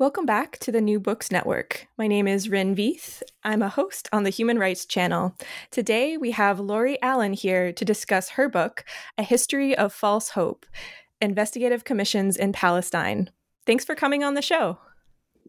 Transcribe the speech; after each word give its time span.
Welcome 0.00 0.24
back 0.24 0.56
to 0.60 0.72
the 0.72 0.80
New 0.80 0.98
Books 0.98 1.30
Network. 1.30 1.86
My 1.98 2.06
name 2.06 2.26
is 2.26 2.48
Rin 2.48 2.74
Veith. 2.74 3.20
I'm 3.44 3.60
a 3.60 3.68
host 3.68 4.08
on 4.14 4.22
the 4.22 4.30
Human 4.30 4.58
Rights 4.58 4.86
Channel. 4.86 5.36
Today 5.70 6.16
we 6.16 6.30
have 6.30 6.58
Lori 6.58 6.96
Allen 7.02 7.34
here 7.34 7.70
to 7.74 7.84
discuss 7.84 8.30
her 8.30 8.48
book, 8.48 8.82
A 9.18 9.22
History 9.22 9.76
of 9.76 9.92
False 9.92 10.30
Hope 10.30 10.64
Investigative 11.20 11.84
Commissions 11.84 12.38
in 12.38 12.54
Palestine. 12.54 13.28
Thanks 13.66 13.84
for 13.84 13.94
coming 13.94 14.24
on 14.24 14.32
the 14.32 14.40
show. 14.40 14.78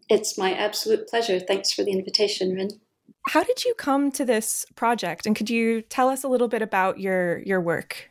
It's 0.10 0.38
my 0.38 0.54
absolute 0.54 1.08
pleasure. 1.08 1.40
Thanks 1.40 1.72
for 1.72 1.86
the 1.86 1.94
invitation, 1.94 2.54
Rin. 2.54 2.72
How 3.30 3.46
did 3.46 3.64
you 3.64 3.74
come 3.76 4.12
to 4.12 4.26
this 4.26 4.66
project? 4.76 5.26
And 5.26 5.34
could 5.34 5.50
you 5.50 5.82
tell 5.82 6.10
us 6.10 6.26
a 6.26 6.28
little 6.28 6.50
bit 6.50 6.62
about 6.62 7.00
your, 7.00 7.40
your 7.44 7.62
work? 7.62 8.10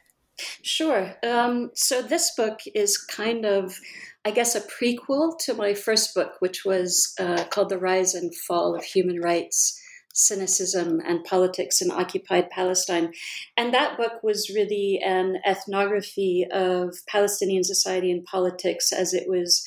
Sure. 0.62 1.14
Um, 1.22 1.70
so, 1.74 2.00
this 2.00 2.34
book 2.34 2.60
is 2.74 2.96
kind 2.96 3.44
of 3.44 3.78
I 4.24 4.32
guess, 4.32 4.54
a 4.54 4.60
prequel 4.60 5.38
to 5.46 5.54
my 5.54 5.72
first 5.72 6.14
book, 6.14 6.34
which 6.40 6.64
was 6.64 7.14
uh, 7.18 7.44
called 7.44 7.70
The 7.70 7.78
Rise 7.78 8.14
and 8.14 8.34
Fall 8.36 8.74
of 8.74 8.84
Human 8.84 9.18
Rights, 9.18 9.80
Cynicism, 10.12 11.00
and 11.06 11.24
Politics 11.24 11.80
in 11.80 11.90
Occupied 11.90 12.50
Palestine. 12.50 13.12
And 13.56 13.72
that 13.72 13.96
book 13.96 14.22
was 14.22 14.52
really 14.54 15.00
an 15.04 15.36
ethnography 15.46 16.46
of 16.52 16.96
Palestinian 17.08 17.64
society 17.64 18.10
and 18.10 18.24
politics 18.24 18.92
as 18.92 19.14
it 19.14 19.24
was 19.26 19.64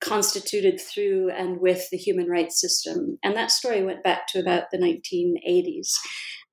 constituted 0.00 0.80
through 0.80 1.30
and 1.30 1.60
with 1.60 1.88
the 1.90 1.96
human 1.96 2.28
rights 2.28 2.60
system. 2.60 3.18
And 3.22 3.36
that 3.36 3.52
story 3.52 3.84
went 3.84 4.02
back 4.02 4.26
to 4.28 4.40
about 4.40 4.64
the 4.72 4.78
1980s. 4.78 5.92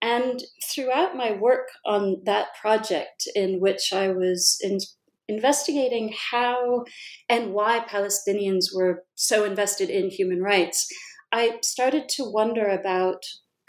And 0.01 0.43
throughout 0.73 1.15
my 1.15 1.31
work 1.31 1.69
on 1.85 2.21
that 2.25 2.47
project, 2.59 3.27
in 3.35 3.59
which 3.59 3.91
I 3.93 4.09
was 4.09 4.57
in 4.61 4.79
investigating 5.31 6.13
how 6.31 6.83
and 7.29 7.53
why 7.53 7.79
Palestinians 7.79 8.65
were 8.75 9.03
so 9.15 9.45
invested 9.45 9.89
in 9.89 10.09
human 10.09 10.41
rights, 10.41 10.87
I 11.31 11.59
started 11.63 12.09
to 12.09 12.23
wonder 12.23 12.67
about 12.67 13.23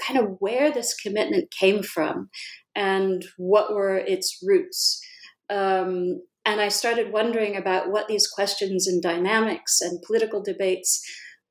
kind 0.04 0.18
of 0.18 0.36
where 0.40 0.72
this 0.72 0.94
commitment 0.94 1.52
came 1.58 1.82
from 1.82 2.28
and 2.74 3.24
what 3.36 3.72
were 3.72 3.96
its 3.96 4.38
roots. 4.44 5.00
Um, 5.48 6.22
and 6.44 6.60
I 6.60 6.68
started 6.68 7.12
wondering 7.12 7.56
about 7.56 7.90
what 7.90 8.08
these 8.08 8.26
questions 8.26 8.88
and 8.88 9.00
dynamics 9.00 9.80
and 9.80 10.02
political 10.04 10.42
debates 10.42 11.00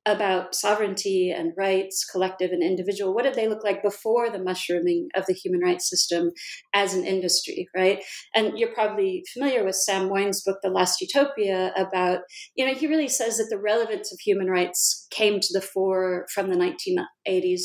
about 0.04 0.54
sovereignty 0.54 1.30
and 1.30 1.52
rights, 1.56 2.04
collective 2.04 2.50
and 2.50 2.62
individual. 2.62 3.14
What 3.14 3.22
did 3.22 3.34
they 3.34 3.48
look 3.48 3.62
like 3.62 3.82
before 3.82 4.30
the 4.30 4.42
mushrooming 4.42 5.08
of 5.14 5.26
the 5.26 5.32
human 5.32 5.60
rights 5.60 5.88
system 5.88 6.32
as 6.74 6.94
an 6.94 7.04
industry, 7.04 7.68
right? 7.76 8.02
And 8.34 8.58
you're 8.58 8.74
probably 8.74 9.22
familiar 9.32 9.64
with 9.64 9.76
Sam 9.76 10.08
Moyn's 10.08 10.42
book, 10.42 10.58
The 10.62 10.70
Last 10.70 11.00
Utopia, 11.00 11.72
about, 11.76 12.20
you 12.56 12.66
know, 12.66 12.74
he 12.74 12.88
really 12.88 13.08
says 13.08 13.36
that 13.36 13.46
the 13.48 13.60
relevance 13.60 14.12
of 14.12 14.18
human 14.18 14.48
rights 14.48 15.06
came 15.10 15.38
to 15.38 15.52
the 15.52 15.60
fore 15.60 16.26
from 16.34 16.50
the 16.50 16.56
1980s 16.56 17.62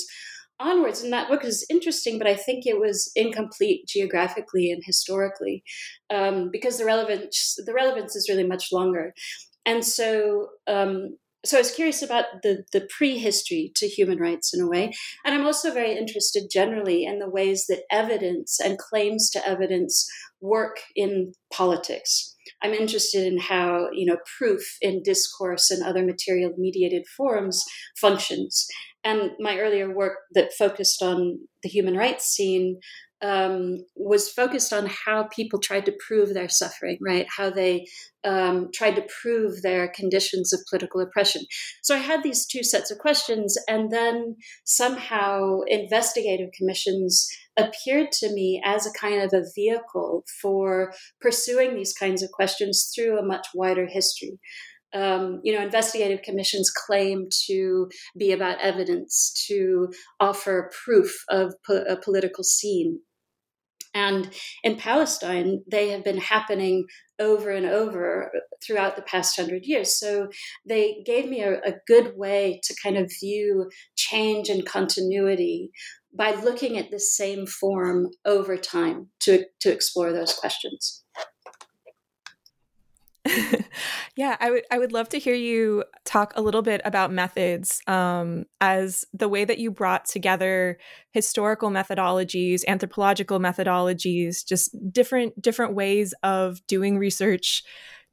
onwards. 0.59 1.01
And 1.01 1.13
that 1.13 1.29
book 1.29 1.43
is 1.43 1.65
interesting, 1.69 2.17
but 2.17 2.27
I 2.27 2.35
think 2.35 2.65
it 2.65 2.79
was 2.79 3.11
incomplete 3.15 3.87
geographically 3.87 4.71
and 4.71 4.81
historically 4.85 5.63
um, 6.11 6.49
because 6.51 6.77
the 6.77 6.85
relevance 6.85 7.55
the 7.65 7.73
relevance 7.73 8.15
is 8.15 8.27
really 8.29 8.47
much 8.47 8.71
longer. 8.71 9.13
And 9.65 9.83
so 9.83 10.47
um, 10.67 11.17
so 11.45 11.57
I 11.57 11.61
was 11.61 11.71
curious 11.71 12.01
about 12.01 12.25
the, 12.43 12.63
the 12.73 12.87
prehistory 12.97 13.71
to 13.75 13.87
human 13.87 14.17
rights 14.17 14.53
in 14.53 14.61
a 14.61 14.67
way. 14.67 14.91
And 15.23 15.35
I'm 15.35 15.45
also 15.45 15.73
very 15.73 15.95
interested 15.95 16.49
generally 16.51 17.05
in 17.05 17.19
the 17.19 17.29
ways 17.29 17.65
that 17.69 17.83
evidence 17.91 18.59
and 18.59 18.77
claims 18.77 19.29
to 19.31 19.47
evidence 19.47 20.07
work 20.41 20.79
in 20.95 21.33
politics. 21.53 22.35
I'm 22.61 22.73
interested 22.73 23.25
in 23.25 23.39
how, 23.39 23.89
you 23.93 24.05
know, 24.05 24.17
proof 24.37 24.61
in 24.81 25.03
discourse 25.03 25.69
and 25.69 25.83
other 25.83 26.03
material 26.03 26.53
mediated 26.57 27.05
forums 27.15 27.63
functions. 27.99 28.65
And 29.03 29.31
my 29.39 29.57
earlier 29.57 29.93
work 29.93 30.17
that 30.33 30.53
focused 30.53 31.01
on 31.01 31.39
the 31.63 31.69
human 31.69 31.95
rights 31.95 32.25
scene 32.25 32.79
um, 33.21 33.79
was 33.95 34.29
focused 34.29 34.71
on 34.71 34.87
how 35.05 35.23
people 35.23 35.59
tried 35.59 35.85
to 35.85 35.97
prove 36.05 36.33
their 36.33 36.49
suffering, 36.49 36.97
right? 37.01 37.25
How 37.35 37.49
they 37.49 37.87
um, 38.23 38.69
tried 38.73 38.95
to 38.95 39.07
prove 39.21 39.61
their 39.61 39.87
conditions 39.87 40.53
of 40.53 40.59
political 40.69 41.01
oppression. 41.01 41.43
So 41.81 41.95
I 41.95 41.99
had 41.99 42.23
these 42.23 42.45
two 42.45 42.63
sets 42.63 42.91
of 42.91 42.99
questions, 42.99 43.57
and 43.67 43.91
then 43.91 44.35
somehow 44.65 45.61
investigative 45.67 46.49
commissions 46.57 47.27
appeared 47.57 48.11
to 48.11 48.31
me 48.31 48.61
as 48.63 48.85
a 48.85 48.99
kind 48.99 49.21
of 49.21 49.33
a 49.33 49.45
vehicle 49.55 50.23
for 50.41 50.93
pursuing 51.19 51.75
these 51.75 51.93
kinds 51.93 52.21
of 52.21 52.31
questions 52.31 52.91
through 52.93 53.17
a 53.17 53.25
much 53.25 53.47
wider 53.55 53.87
history. 53.87 54.39
Um, 54.93 55.41
you 55.43 55.53
know, 55.53 55.63
investigative 55.63 56.21
commissions 56.21 56.71
claim 56.71 57.27
to 57.47 57.89
be 58.17 58.31
about 58.31 58.61
evidence, 58.61 59.33
to 59.47 59.89
offer 60.19 60.71
proof 60.85 61.23
of 61.29 61.53
po- 61.65 61.83
a 61.87 61.97
political 61.97 62.43
scene. 62.43 62.99
And 63.97 64.29
in 64.63 64.75
Palestine, 64.75 65.63
they 65.69 65.89
have 65.89 66.03
been 66.03 66.19
happening 66.19 66.85
over 67.19 67.49
and 67.49 67.65
over 67.65 68.31
throughout 68.63 68.95
the 68.95 69.01
past 69.01 69.35
hundred 69.35 69.65
years. 69.65 69.99
So 69.99 70.27
they 70.69 71.01
gave 71.03 71.27
me 71.27 71.41
a, 71.41 71.53
a, 71.61 71.73
good 71.87 72.15
way 72.15 72.61
to 72.63 72.75
kind 72.83 72.95
of 72.95 73.11
view 73.19 73.71
change 73.95 74.49
and 74.49 74.63
continuity 74.63 75.71
by 76.15 76.35
looking 76.35 76.77
at 76.77 76.91
the 76.91 76.99
same 76.99 77.47
form 77.47 78.11
over 78.23 78.55
time 78.55 79.07
to, 79.21 79.45
to 79.61 79.71
explore 79.71 80.13
those 80.13 80.33
questions. 80.35 81.03
yeah, 84.15 84.37
I 84.39 84.51
would 84.51 84.63
I 84.71 84.77
would 84.77 84.91
love 84.91 85.09
to 85.09 85.19
hear 85.19 85.35
you 85.35 85.83
talk 86.05 86.33
a 86.35 86.41
little 86.41 86.61
bit 86.61 86.81
about 86.85 87.11
methods 87.11 87.81
um, 87.87 88.45
as 88.61 89.05
the 89.13 89.29
way 89.29 89.45
that 89.45 89.57
you 89.57 89.71
brought 89.71 90.05
together 90.05 90.77
historical 91.11 91.69
methodologies, 91.69 92.63
anthropological 92.67 93.39
methodologies, 93.39 94.45
just 94.45 94.75
different 94.91 95.41
different 95.41 95.73
ways 95.73 96.13
of 96.23 96.65
doing 96.67 96.97
research 96.97 97.63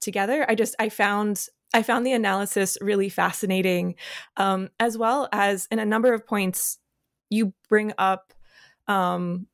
together. 0.01 0.45
I 0.49 0.55
just 0.55 0.75
I 0.79 0.89
found 0.89 1.47
I 1.73 1.83
found 1.83 2.07
the 2.07 2.13
analysis 2.13 2.79
really 2.81 3.09
fascinating, 3.09 3.97
um, 4.37 4.69
as 4.79 4.97
well 4.97 5.29
as 5.33 5.67
in 5.71 5.79
a 5.79 5.87
number 5.87 6.13
of 6.15 6.27
points 6.27 6.79
you 7.31 7.53
bring 7.69 7.93
up 7.99 8.33
um, 8.87 9.47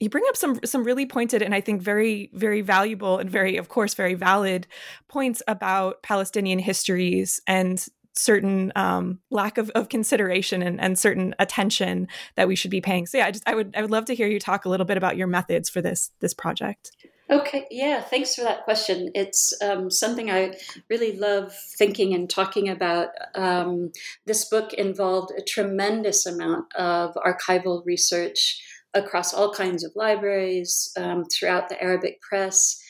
you 0.00 0.08
bring 0.08 0.24
up 0.28 0.36
some 0.36 0.58
some 0.64 0.82
really 0.82 1.06
pointed 1.06 1.42
and 1.42 1.54
I 1.54 1.60
think 1.60 1.82
very 1.82 2.30
very 2.32 2.62
valuable 2.62 3.18
and 3.18 3.30
very 3.30 3.56
of 3.56 3.68
course 3.68 3.94
very 3.94 4.14
valid 4.14 4.66
points 5.08 5.42
about 5.46 6.02
Palestinian 6.02 6.58
histories 6.58 7.40
and 7.46 7.86
certain 8.12 8.72
um, 8.74 9.20
lack 9.30 9.56
of, 9.56 9.70
of 9.70 9.88
consideration 9.88 10.62
and, 10.62 10.80
and 10.80 10.98
certain 10.98 11.34
attention 11.38 12.08
that 12.34 12.48
we 12.48 12.56
should 12.56 12.70
be 12.70 12.80
paying. 12.80 13.06
So 13.06 13.18
yeah, 13.18 13.26
I 13.26 13.30
just 13.30 13.48
I 13.48 13.54
would 13.54 13.74
I 13.76 13.82
would 13.82 13.90
love 13.90 14.06
to 14.06 14.14
hear 14.14 14.26
you 14.26 14.40
talk 14.40 14.64
a 14.64 14.68
little 14.68 14.86
bit 14.86 14.96
about 14.96 15.16
your 15.16 15.26
methods 15.26 15.68
for 15.68 15.80
this 15.80 16.10
this 16.20 16.34
project. 16.34 16.92
Okay, 17.30 17.68
yeah, 17.70 18.00
thanks 18.00 18.34
for 18.34 18.42
that 18.42 18.64
question. 18.64 19.12
It's 19.14 19.52
um, 19.62 19.88
something 19.88 20.32
I 20.32 20.56
really 20.88 21.16
love 21.16 21.54
thinking 21.78 22.12
and 22.12 22.28
talking 22.28 22.68
about. 22.68 23.10
Um, 23.36 23.92
this 24.26 24.46
book 24.46 24.72
involved 24.72 25.30
a 25.38 25.42
tremendous 25.42 26.26
amount 26.26 26.74
of 26.74 27.14
archival 27.14 27.86
research 27.86 28.60
across 28.94 29.32
all 29.32 29.52
kinds 29.52 29.84
of 29.84 29.92
libraries 29.94 30.90
um, 30.96 31.24
throughout 31.24 31.68
the 31.68 31.82
Arabic 31.82 32.20
press, 32.20 32.80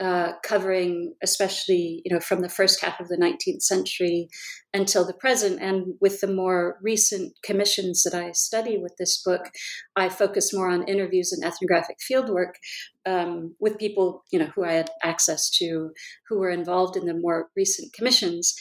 uh, 0.00 0.32
covering 0.42 1.14
especially 1.22 2.00
you 2.06 2.14
know 2.14 2.20
from 2.20 2.40
the 2.40 2.48
first 2.48 2.82
half 2.82 3.00
of 3.00 3.08
the 3.08 3.18
19th 3.18 3.60
century 3.60 4.28
until 4.72 5.06
the 5.06 5.12
present. 5.12 5.60
And 5.60 5.94
with 6.00 6.20
the 6.20 6.32
more 6.32 6.78
recent 6.80 7.34
commissions 7.44 8.02
that 8.04 8.14
I 8.14 8.32
study 8.32 8.78
with 8.78 8.94
this 8.98 9.22
book, 9.22 9.50
I 9.96 10.08
focus 10.08 10.54
more 10.54 10.70
on 10.70 10.88
interviews 10.88 11.32
and 11.32 11.44
ethnographic 11.44 11.98
fieldwork 12.10 12.52
um, 13.04 13.56
with 13.60 13.78
people 13.78 14.24
you 14.32 14.38
know 14.38 14.50
who 14.54 14.64
I 14.64 14.72
had 14.72 14.90
access 15.02 15.50
to, 15.58 15.90
who 16.28 16.38
were 16.38 16.50
involved 16.50 16.96
in 16.96 17.04
the 17.04 17.14
more 17.14 17.50
recent 17.54 17.92
commissions 17.92 18.54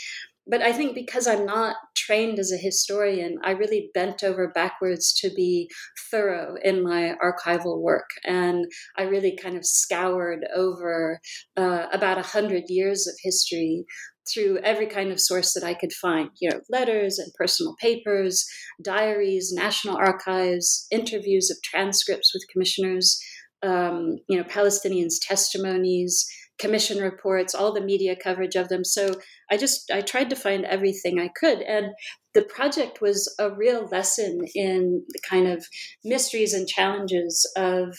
but 0.50 0.62
I 0.62 0.74
think 0.74 0.96
because 0.96 1.28
I'm 1.28 1.46
not 1.46 1.76
trained 1.96 2.40
as 2.40 2.52
a 2.52 2.58
historian, 2.58 3.38
I 3.44 3.52
really 3.52 3.92
bent 3.94 4.24
over 4.24 4.52
backwards 4.54 5.14
to 5.22 5.30
be 5.30 5.70
thorough 6.10 6.56
in 6.64 6.84
my 6.84 7.16
archival 7.24 7.80
work. 7.80 8.10
And 8.26 8.66
I 8.98 9.04
really 9.04 9.38
kind 9.38 9.56
of 9.56 9.66
scoured 9.66 10.46
over 10.56 11.20
uh, 11.56 11.86
about 11.94 12.18
a 12.18 12.24
hundred 12.24 12.64
years 12.68 13.08
of 13.08 13.14
history 13.22 13.86
through 14.34 14.60
every 14.60 14.88
kind 14.88 15.12
of 15.12 15.20
source 15.20 15.54
that 15.54 15.64
I 15.64 15.74
could 15.74 15.94
find, 15.94 16.30
you 16.40 16.50
know, 16.50 16.62
letters 16.70 17.20
and 17.20 17.32
personal 17.36 17.76
papers, 17.82 18.46
diaries, 18.84 19.52
national 19.54 19.98
archives, 19.98 20.88
interviews 20.92 21.50
of 21.50 21.58
transcripts 21.64 22.32
with 22.34 22.46
commissioners, 22.52 23.20
um, 23.64 24.18
you 24.28 24.38
know, 24.38 24.44
Palestinians' 24.44 25.16
testimonies, 25.22 26.28
commission 26.60 27.02
reports, 27.02 27.56
all 27.56 27.74
the 27.74 27.82
media 27.82 28.16
coverage 28.16 28.56
of 28.56 28.70
them. 28.70 28.84
So 28.84 29.16
I 29.50 29.58
just 29.58 29.90
I 29.92 30.02
tried 30.02 30.30
to 30.30 30.36
find 30.36 30.66
everything 30.66 31.20
I 31.20 31.30
could, 31.40 31.62
and 31.62 31.88
the 32.34 32.44
project 32.44 33.02
was 33.02 33.34
a 33.40 33.50
real 33.50 33.88
lesson 33.88 34.42
in 34.54 35.04
the 35.10 35.20
kind 35.28 35.48
of 35.48 35.66
mysteries 36.04 36.54
and 36.54 36.68
challenges 36.68 37.50
of 37.58 37.98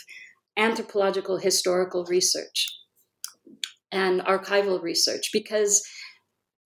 anthropological 0.57 1.39
historical 1.39 2.05
research 2.05 2.67
and 3.93 4.21
archival 4.21 4.81
research 4.81 5.31
because 5.33 5.83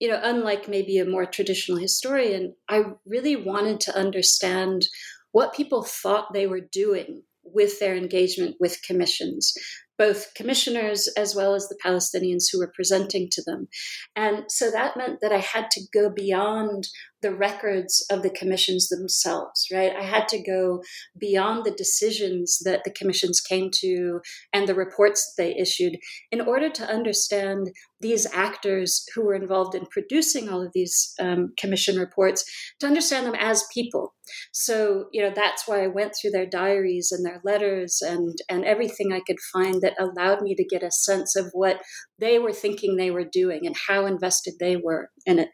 you 0.01 0.09
know 0.09 0.21
unlike 0.23 0.69
maybe 0.69 0.99
a 0.99 1.05
more 1.05 1.25
traditional 1.27 1.79
historian 1.79 2.55
i 2.69 2.83
really 3.07 3.37
wanted 3.37 3.81
to 3.81 3.97
understand 3.97 4.87
what 5.33 5.55
people 5.55 5.83
thought 5.83 6.33
they 6.33 6.47
were 6.47 6.61
doing 6.61 7.23
with 7.45 7.79
their 7.79 7.95
engagement 7.95 8.57
with 8.59 8.83
commissions 8.83 9.55
both 9.99 10.35
commissioners 10.35 11.09
as 11.17 11.35
well 11.35 11.55
as 11.55 11.69
the 11.69 11.79
Palestinians 11.85 12.45
who 12.51 12.59
were 12.59 12.73
presenting 12.75 13.29
to 13.31 13.43
them. 13.47 13.69
And 14.17 14.45
so 14.49 14.71
that 14.71 14.97
meant 14.97 15.21
that 15.21 15.33
I 15.33 15.39
had 15.39 15.71
to 15.73 15.81
go 15.93 16.11
beyond 16.11 16.89
the 17.25 17.35
records 17.35 18.05
of 18.11 18.23
the 18.23 18.29
commissions 18.29 18.89
themselves, 18.89 19.67
right? 19.73 19.93
I 19.99 20.03
had 20.03 20.29
to 20.29 20.43
go 20.43 20.83
beyond 21.19 21.65
the 21.65 21.71
decisions 21.71 22.59
that 22.67 22.85
the 22.85 22.93
commissions 22.93 23.41
came 23.41 23.71
to 23.81 24.21
and 24.53 24.69
the 24.69 24.75
reports 24.75 25.25
that 25.25 25.43
they 25.43 25.57
issued 25.57 25.97
in 26.31 26.43
order 26.43 26.69
to 26.69 26.87
understand 26.87 27.71
these 27.99 28.27
actors 28.35 29.07
who 29.15 29.25
were 29.25 29.35
involved 29.35 29.75
in 29.75 29.87
producing 29.87 30.51
all 30.51 30.61
of 30.61 30.73
these 30.75 31.15
um, 31.19 31.55
commission 31.59 31.97
reports, 31.97 32.45
to 32.79 32.87
understand 32.87 33.25
them 33.25 33.35
as 33.39 33.65
people. 33.73 34.15
So, 34.53 35.07
you 35.11 35.23
know, 35.23 35.33
that's 35.35 35.67
why 35.67 35.83
I 35.83 35.87
went 35.87 36.13
through 36.13 36.33
their 36.33 36.45
diaries 36.45 37.11
and 37.11 37.25
their 37.25 37.41
letters 37.43 38.03
and, 38.03 38.37
and 38.51 38.67
everything 38.67 39.15
I 39.15 39.23
could 39.27 39.41
find 39.51 39.81
that 39.81 39.97
allowed 39.99 40.43
me 40.43 40.55
to 40.57 40.65
get 40.65 40.83
a 40.83 40.91
sense 40.91 41.35
of 41.37 41.47
what 41.55 41.81
they 42.19 42.39
were 42.39 42.53
thinking 42.53 42.97
they 42.97 43.11
were 43.11 43.25
doing 43.25 43.67
and 43.67 43.77
how 43.89 44.05
invested 44.05 44.57
they 44.61 44.77
were 44.77 45.09
in 45.25 45.39
it. 45.39 45.49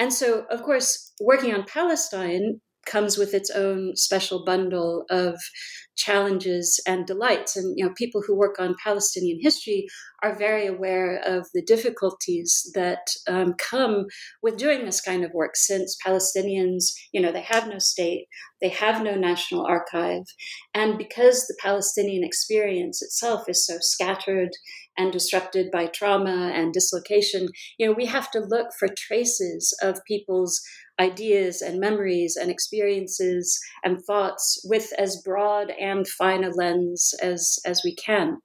And 0.00 0.12
so, 0.12 0.46
of 0.50 0.62
course, 0.64 1.12
working 1.20 1.54
on 1.54 1.64
Palestine 1.64 2.60
comes 2.86 3.18
with 3.18 3.34
its 3.34 3.50
own 3.50 3.96
special 3.96 4.44
bundle 4.44 5.04
of 5.10 5.36
challenges 5.96 6.80
and 6.86 7.06
delights. 7.06 7.56
And 7.56 7.74
you 7.76 7.84
know, 7.84 7.92
people 7.96 8.22
who 8.26 8.36
work 8.36 8.58
on 8.58 8.74
Palestinian 8.82 9.38
history 9.40 9.86
are 10.22 10.34
very 10.34 10.66
aware 10.66 11.20
of 11.24 11.46
the 11.52 11.62
difficulties 11.62 12.70
that 12.74 13.06
um, 13.28 13.54
come 13.58 14.06
with 14.42 14.56
doing 14.56 14.84
this 14.84 15.00
kind 15.00 15.24
of 15.24 15.32
work. 15.32 15.56
Since 15.56 15.96
Palestinians, 16.04 16.92
you 17.12 17.20
know, 17.20 17.32
they 17.32 17.42
have 17.42 17.68
no 17.68 17.78
state, 17.78 18.26
they 18.60 18.70
have 18.70 19.02
no 19.02 19.14
national 19.14 19.66
archive, 19.66 20.24
and 20.74 20.96
because 20.96 21.46
the 21.46 21.56
Palestinian 21.62 22.24
experience 22.24 23.02
itself 23.02 23.48
is 23.48 23.66
so 23.66 23.76
scattered 23.80 24.50
and 24.96 25.12
disrupted 25.12 25.70
by 25.70 25.86
trauma 25.86 26.52
and 26.54 26.72
dislocation, 26.72 27.48
you 27.78 27.86
know, 27.86 27.92
we 27.92 28.06
have 28.06 28.30
to 28.30 28.40
look 28.40 28.68
for 28.78 28.88
traces 28.96 29.74
of 29.82 30.04
people's 30.06 30.60
ideas 31.00 31.62
and 31.62 31.80
memories 31.80 32.36
and 32.36 32.50
experiences 32.50 33.58
and 33.82 33.98
thoughts 34.06 34.60
with 34.64 34.92
as 34.98 35.22
broad 35.24 35.70
and 35.70 36.06
fine 36.06 36.44
a 36.44 36.50
lens 36.50 37.14
as 37.22 37.58
as 37.64 37.82
we 37.84 37.94
can. 37.96 38.38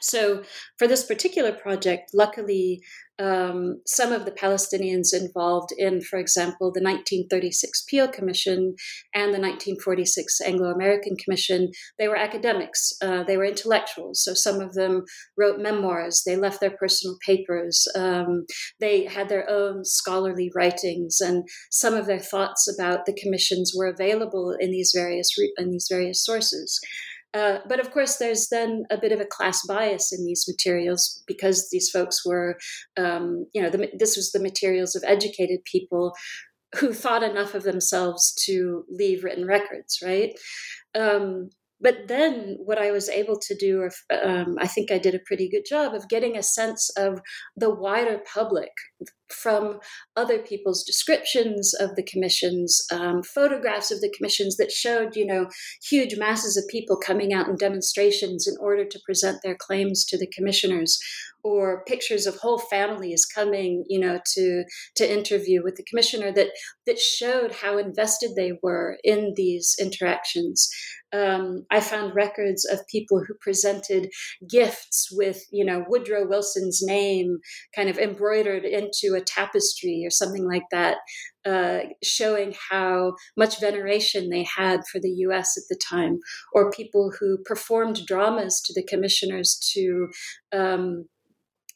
So, 0.00 0.42
for 0.78 0.86
this 0.86 1.04
particular 1.04 1.52
project, 1.52 2.10
luckily, 2.14 2.82
um, 3.18 3.82
some 3.86 4.12
of 4.12 4.24
the 4.24 4.30
Palestinians 4.30 5.12
involved 5.12 5.72
in, 5.76 6.00
for 6.00 6.18
example, 6.18 6.72
the 6.72 6.82
1936 6.82 7.84
Peel 7.86 8.08
Commission 8.08 8.74
and 9.14 9.34
the 9.34 9.40
1946 9.40 10.40
Anglo 10.40 10.70
American 10.70 11.16
Commission, 11.22 11.70
they 11.98 12.08
were 12.08 12.16
academics, 12.16 12.94
uh, 13.02 13.22
they 13.24 13.36
were 13.36 13.44
intellectuals. 13.44 14.24
So, 14.24 14.32
some 14.32 14.60
of 14.60 14.72
them 14.72 15.04
wrote 15.36 15.60
memoirs, 15.60 16.22
they 16.24 16.36
left 16.36 16.60
their 16.60 16.76
personal 16.76 17.16
papers, 17.24 17.86
um, 17.94 18.46
they 18.80 19.04
had 19.04 19.28
their 19.28 19.48
own 19.50 19.84
scholarly 19.84 20.50
writings, 20.54 21.20
and 21.20 21.46
some 21.70 21.92
of 21.92 22.06
their 22.06 22.20
thoughts 22.20 22.72
about 22.72 23.04
the 23.04 23.18
commissions 23.20 23.74
were 23.76 23.86
available 23.86 24.56
in 24.58 24.70
these 24.70 24.92
various, 24.94 25.30
in 25.58 25.70
these 25.70 25.88
various 25.90 26.24
sources. 26.24 26.80
Uh, 27.32 27.58
but 27.68 27.78
of 27.78 27.90
course, 27.92 28.16
there's 28.16 28.48
then 28.48 28.84
a 28.90 28.98
bit 28.98 29.12
of 29.12 29.20
a 29.20 29.24
class 29.24 29.64
bias 29.66 30.12
in 30.12 30.24
these 30.24 30.46
materials 30.48 31.22
because 31.26 31.68
these 31.70 31.88
folks 31.88 32.26
were, 32.26 32.58
um, 32.96 33.46
you 33.54 33.62
know, 33.62 33.70
the, 33.70 33.88
this 33.96 34.16
was 34.16 34.32
the 34.32 34.40
materials 34.40 34.96
of 34.96 35.04
educated 35.06 35.60
people 35.64 36.12
who 36.76 36.92
thought 36.92 37.22
enough 37.22 37.54
of 37.54 37.62
themselves 37.62 38.32
to 38.46 38.84
leave 38.88 39.24
written 39.24 39.46
records, 39.46 39.98
right? 40.04 40.32
Um, 40.94 41.50
but 41.80 42.08
then 42.08 42.58
what 42.62 42.78
I 42.78 42.90
was 42.90 43.08
able 43.08 43.38
to 43.38 43.56
do, 43.56 43.80
or 43.80 43.90
um, 44.22 44.56
I 44.60 44.66
think 44.66 44.90
I 44.90 44.98
did 44.98 45.14
a 45.14 45.20
pretty 45.24 45.48
good 45.48 45.64
job 45.68 45.94
of 45.94 46.08
getting 46.08 46.36
a 46.36 46.42
sense 46.42 46.90
of 46.96 47.20
the 47.56 47.70
wider 47.70 48.20
public 48.32 48.72
from 49.32 49.78
other 50.16 50.38
people's 50.38 50.84
descriptions 50.84 51.72
of 51.78 51.96
the 51.96 52.02
commissions, 52.02 52.80
um, 52.92 53.22
photographs 53.22 53.90
of 53.90 54.00
the 54.00 54.12
commissions 54.16 54.56
that 54.56 54.70
showed, 54.70 55.16
you 55.16 55.26
know, 55.26 55.46
huge 55.88 56.16
masses 56.16 56.56
of 56.56 56.64
people 56.68 56.96
coming 56.96 57.32
out 57.32 57.48
in 57.48 57.56
demonstrations 57.56 58.46
in 58.46 58.54
order 58.60 58.84
to 58.84 59.00
present 59.04 59.38
their 59.42 59.56
claims 59.58 60.04
to 60.06 60.18
the 60.18 60.30
commissioners, 60.36 60.98
or 61.42 61.84
pictures 61.86 62.26
of 62.26 62.36
whole 62.36 62.58
families 62.58 63.24
coming, 63.24 63.84
you 63.88 63.98
know, 63.98 64.20
to 64.34 64.64
to 64.96 65.10
interview 65.10 65.62
with 65.62 65.76
the 65.76 65.84
commissioner 65.84 66.30
that 66.32 66.48
that 66.86 66.98
showed 66.98 67.52
how 67.52 67.78
invested 67.78 68.32
they 68.36 68.52
were 68.62 68.98
in 69.04 69.32
these 69.36 69.74
interactions. 69.80 70.68
Um, 71.12 71.66
I 71.72 71.80
found 71.80 72.14
records 72.14 72.64
of 72.64 72.86
people 72.86 73.20
who 73.26 73.34
presented 73.40 74.10
gifts 74.48 75.08
with, 75.10 75.42
you 75.50 75.64
know, 75.64 75.84
Woodrow 75.88 76.28
Wilson's 76.28 76.82
name 76.84 77.38
kind 77.74 77.88
of 77.88 77.98
embroidered 77.98 78.64
into 78.64 79.16
a 79.16 79.19
tapestry 79.20 80.02
or 80.04 80.10
something 80.10 80.46
like 80.46 80.64
that, 80.70 80.98
uh, 81.44 81.80
showing 82.02 82.54
how 82.70 83.14
much 83.36 83.60
veneration 83.60 84.30
they 84.30 84.44
had 84.44 84.80
for 84.90 85.00
the 85.00 85.10
US 85.26 85.56
at 85.56 85.64
the 85.68 85.78
time, 85.88 86.20
or 86.52 86.70
people 86.70 87.12
who 87.18 87.38
performed 87.44 88.06
dramas 88.06 88.60
to 88.62 88.72
the 88.74 88.86
commissioners 88.86 89.58
to. 89.74 90.08
Um, 90.52 91.06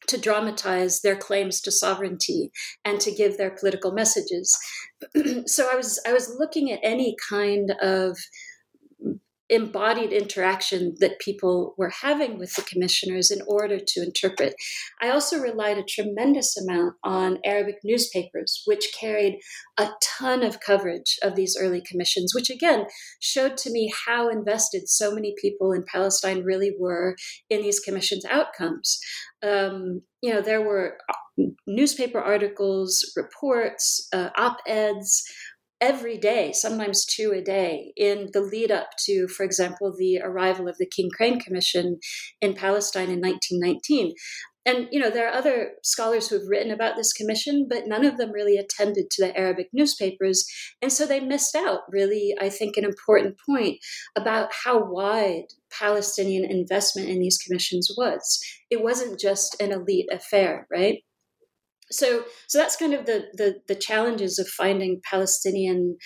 to 0.06 0.18
dramatize 0.18 1.00
their 1.00 1.16
claims 1.16 1.62
to 1.62 1.72
sovereignty 1.72 2.50
and 2.84 3.00
to 3.00 3.10
give 3.10 3.38
their 3.38 3.50
political 3.50 3.90
messages. 3.90 4.54
so 5.46 5.66
I 5.72 5.76
was 5.76 5.98
I 6.06 6.12
was 6.12 6.36
looking 6.38 6.70
at 6.70 6.80
any 6.82 7.16
kind 7.30 7.74
of 7.80 8.18
embodied 9.50 10.12
interaction 10.12 10.94
that 11.00 11.18
people 11.18 11.74
were 11.76 11.90
having 11.90 12.38
with 12.38 12.54
the 12.54 12.62
commissioners 12.62 13.30
in 13.30 13.40
order 13.46 13.78
to 13.78 14.02
interpret. 14.02 14.54
I 15.02 15.10
also 15.10 15.38
relied 15.38 15.76
a 15.76 15.82
tremendous 15.82 16.56
amount 16.56 16.94
on 17.04 17.38
Arabic 17.44 17.76
newspapers, 17.84 18.62
which 18.64 18.94
carried 18.98 19.38
a 19.78 19.88
ton 20.02 20.42
of 20.42 20.60
coverage 20.60 21.18
of 21.22 21.36
these 21.36 21.56
early 21.60 21.82
commissions, 21.86 22.32
which 22.34 22.48
again 22.48 22.86
showed 23.20 23.56
to 23.58 23.70
me 23.70 23.92
how 24.06 24.28
invested 24.28 24.88
so 24.88 25.14
many 25.14 25.34
people 25.40 25.72
in 25.72 25.84
Palestine 25.92 26.42
really 26.42 26.72
were 26.78 27.14
in 27.50 27.60
these 27.60 27.80
commissions' 27.80 28.24
outcomes. 28.24 28.98
Um, 29.42 30.02
you 30.22 30.32
know, 30.32 30.40
there 30.40 30.62
were 30.62 30.96
newspaper 31.66 32.18
articles, 32.18 33.12
reports, 33.16 34.08
uh, 34.12 34.30
op 34.38 34.58
eds 34.66 35.22
every 35.80 36.16
day, 36.16 36.52
sometimes 36.52 37.04
two 37.04 37.32
a 37.32 37.42
day, 37.42 37.92
in 37.96 38.30
the 38.32 38.40
lead 38.40 38.70
up 38.70 38.90
to, 39.06 39.28
for 39.28 39.44
example, 39.44 39.94
the 39.96 40.20
arrival 40.22 40.68
of 40.68 40.76
the 40.78 40.86
King 40.86 41.10
Crane 41.14 41.40
Commission 41.40 41.98
in 42.40 42.54
Palestine 42.54 43.10
in 43.10 43.20
1919. 43.20 44.14
And 44.66 44.88
you 44.90 44.98
know 44.98 45.10
there 45.10 45.28
are 45.28 45.34
other 45.34 45.72
scholars 45.82 46.28
who 46.28 46.36
have 46.36 46.48
written 46.48 46.70
about 46.70 46.96
this 46.96 47.12
commission, 47.12 47.66
but 47.68 47.86
none 47.86 48.04
of 48.04 48.16
them 48.16 48.32
really 48.32 48.56
attended 48.56 49.10
to 49.10 49.26
the 49.26 49.36
Arabic 49.36 49.68
newspapers, 49.74 50.46
and 50.80 50.90
so 50.90 51.04
they 51.06 51.20
missed 51.20 51.54
out. 51.54 51.80
Really, 51.90 52.34
I 52.40 52.48
think 52.48 52.76
an 52.76 52.84
important 52.84 53.36
point 53.46 53.78
about 54.16 54.50
how 54.64 54.90
wide 54.90 55.48
Palestinian 55.70 56.50
investment 56.50 57.10
in 57.10 57.20
these 57.20 57.36
commissions 57.36 57.90
was. 57.96 58.40
It 58.70 58.82
wasn't 58.82 59.20
just 59.20 59.60
an 59.60 59.70
elite 59.70 60.08
affair, 60.10 60.66
right? 60.72 61.00
So 61.90 62.24
so 62.48 62.58
that's 62.58 62.76
kind 62.76 62.94
of 62.94 63.06
the 63.06 63.26
the, 63.34 63.56
the 63.68 63.74
challenges 63.74 64.38
of 64.38 64.48
finding 64.48 65.00
Palestinian 65.08 65.96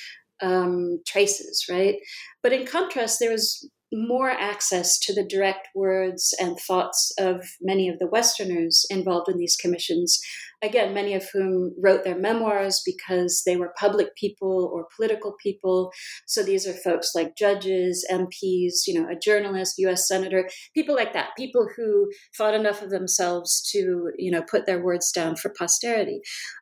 um, 0.41 1.01
traces, 1.07 1.67
right? 1.71 1.97
But 2.43 2.53
in 2.53 2.67
contrast, 2.67 3.19
there 3.21 3.33
was 3.33 3.69
more 3.93 4.31
access 4.31 4.99
to 4.99 5.15
the 5.15 5.25
direct 5.25 5.69
words 5.75 6.35
and 6.41 6.59
thoughts 6.59 7.13
of 7.19 7.45
many 7.61 7.89
of 7.89 7.99
the 7.99 8.07
Westerners 8.07 8.85
involved 8.91 9.29
in 9.29 9.39
these 9.39 9.57
commissions. 9.57 10.21
Again, 10.63 10.93
many 10.93 11.15
of 11.15 11.29
whom 11.33 11.75
wrote 11.81 12.05
their 12.05 12.19
memoirs 12.19 12.83
because 12.85 13.43
they 13.47 13.57
were 13.57 13.73
public 13.79 14.15
people 14.17 14.71
or 14.73 14.89
political 14.97 15.37
people. 15.43 15.93
So 16.27 16.43
these 16.43 16.67
are 16.67 16.73
folks 16.73 17.13
like 17.15 17.37
judges, 17.37 18.05
MPs, 18.11 18.87
you 18.87 19.01
know, 19.01 19.09
a 19.09 19.19
journalist, 19.19 19.79
U.S. 19.79 20.07
senator, 20.07 20.49
people 20.75 20.95
like 20.95 21.13
that, 21.13 21.31
people 21.37 21.69
who 21.77 22.11
thought 22.37 22.55
enough 22.55 22.83
of 22.83 22.91
themselves 22.91 23.63
to, 23.73 24.11
you 24.19 24.31
know, 24.31 24.43
put 24.43 24.67
their 24.67 24.83
words 24.83 25.13
down 25.13 25.37
for 25.37 25.53
posterity. 25.57 26.21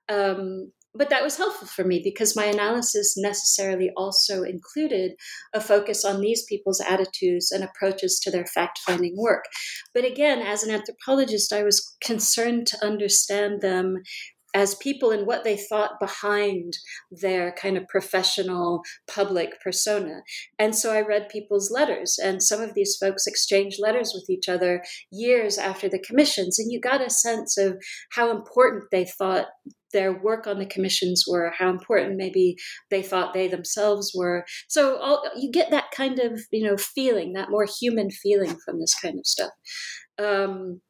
Um, 0.08 0.72
but 0.96 1.10
that 1.10 1.22
was 1.22 1.36
helpful 1.36 1.68
for 1.68 1.84
me 1.84 2.00
because 2.02 2.36
my 2.36 2.44
analysis 2.44 3.14
necessarily 3.16 3.90
also 3.96 4.42
included 4.42 5.12
a 5.54 5.60
focus 5.60 6.04
on 6.04 6.20
these 6.20 6.44
people's 6.44 6.80
attitudes 6.80 7.52
and 7.52 7.62
approaches 7.62 8.20
to 8.20 8.30
their 8.30 8.46
fact 8.46 8.78
finding 8.78 9.14
work. 9.16 9.44
But 9.94 10.04
again, 10.04 10.40
as 10.40 10.62
an 10.62 10.70
anthropologist, 10.70 11.52
I 11.52 11.62
was 11.62 11.96
concerned 12.02 12.66
to 12.68 12.84
understand 12.84 13.60
them 13.60 14.02
as 14.56 14.74
people 14.76 15.10
and 15.10 15.26
what 15.26 15.44
they 15.44 15.54
thought 15.54 16.00
behind 16.00 16.78
their 17.10 17.52
kind 17.52 17.76
of 17.76 17.86
professional 17.88 18.80
public 19.06 19.60
persona. 19.60 20.22
And 20.58 20.74
so 20.74 20.94
I 20.94 21.02
read 21.02 21.28
people's 21.28 21.70
letters, 21.70 22.18
and 22.18 22.42
some 22.42 22.62
of 22.62 22.72
these 22.72 22.96
folks 22.96 23.26
exchanged 23.26 23.76
letters 23.78 24.12
with 24.14 24.30
each 24.30 24.48
other 24.48 24.82
years 25.12 25.58
after 25.58 25.90
the 25.90 25.98
commissions. 25.98 26.58
And 26.58 26.72
you 26.72 26.80
got 26.80 27.06
a 27.06 27.10
sense 27.10 27.58
of 27.58 27.76
how 28.12 28.30
important 28.30 28.84
they 28.90 29.04
thought 29.04 29.48
their 29.92 30.18
work 30.22 30.46
on 30.46 30.58
the 30.58 30.66
commissions 30.66 31.24
were, 31.28 31.52
how 31.58 31.68
important 31.68 32.16
maybe 32.16 32.56
they 32.90 33.02
thought 33.02 33.34
they 33.34 33.48
themselves 33.48 34.12
were. 34.16 34.46
So 34.68 34.96
all, 34.96 35.22
you 35.36 35.52
get 35.52 35.70
that 35.70 35.90
kind 35.94 36.18
of 36.18 36.40
you 36.50 36.66
know 36.66 36.78
feeling, 36.78 37.34
that 37.34 37.50
more 37.50 37.66
human 37.80 38.10
feeling 38.10 38.56
from 38.64 38.80
this 38.80 38.94
kind 38.98 39.18
of 39.18 39.26
stuff. 39.26 39.50
Um, 40.18 40.80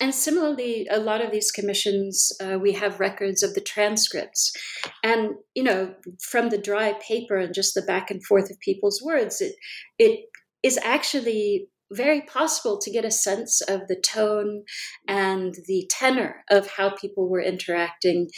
and 0.00 0.14
similarly, 0.14 0.86
a 0.90 0.98
lot 0.98 1.24
of 1.24 1.30
these 1.30 1.50
commissions, 1.50 2.32
uh, 2.42 2.58
we 2.58 2.72
have 2.72 3.00
records 3.00 3.42
of 3.42 3.54
the 3.54 3.60
transcripts. 3.60 4.52
And, 5.02 5.34
you 5.54 5.62
know, 5.62 5.94
from 6.20 6.48
the 6.48 6.58
dry 6.58 6.94
paper 7.06 7.36
and 7.36 7.54
just 7.54 7.74
the 7.74 7.82
back 7.82 8.10
and 8.10 8.24
forth 8.24 8.50
of 8.50 8.58
people's 8.60 9.00
words, 9.02 9.40
it, 9.40 9.54
it 9.98 10.26
is 10.62 10.78
actually 10.82 11.68
very 11.92 12.22
possible 12.22 12.78
to 12.80 12.90
get 12.90 13.04
a 13.04 13.10
sense 13.10 13.60
of 13.60 13.82
the 13.88 13.96
tone 13.96 14.64
and 15.06 15.54
the 15.66 15.88
tenor 15.90 16.44
of 16.50 16.66
how 16.66 16.90
people 16.90 17.28
were 17.28 17.42
interacting 17.42 18.28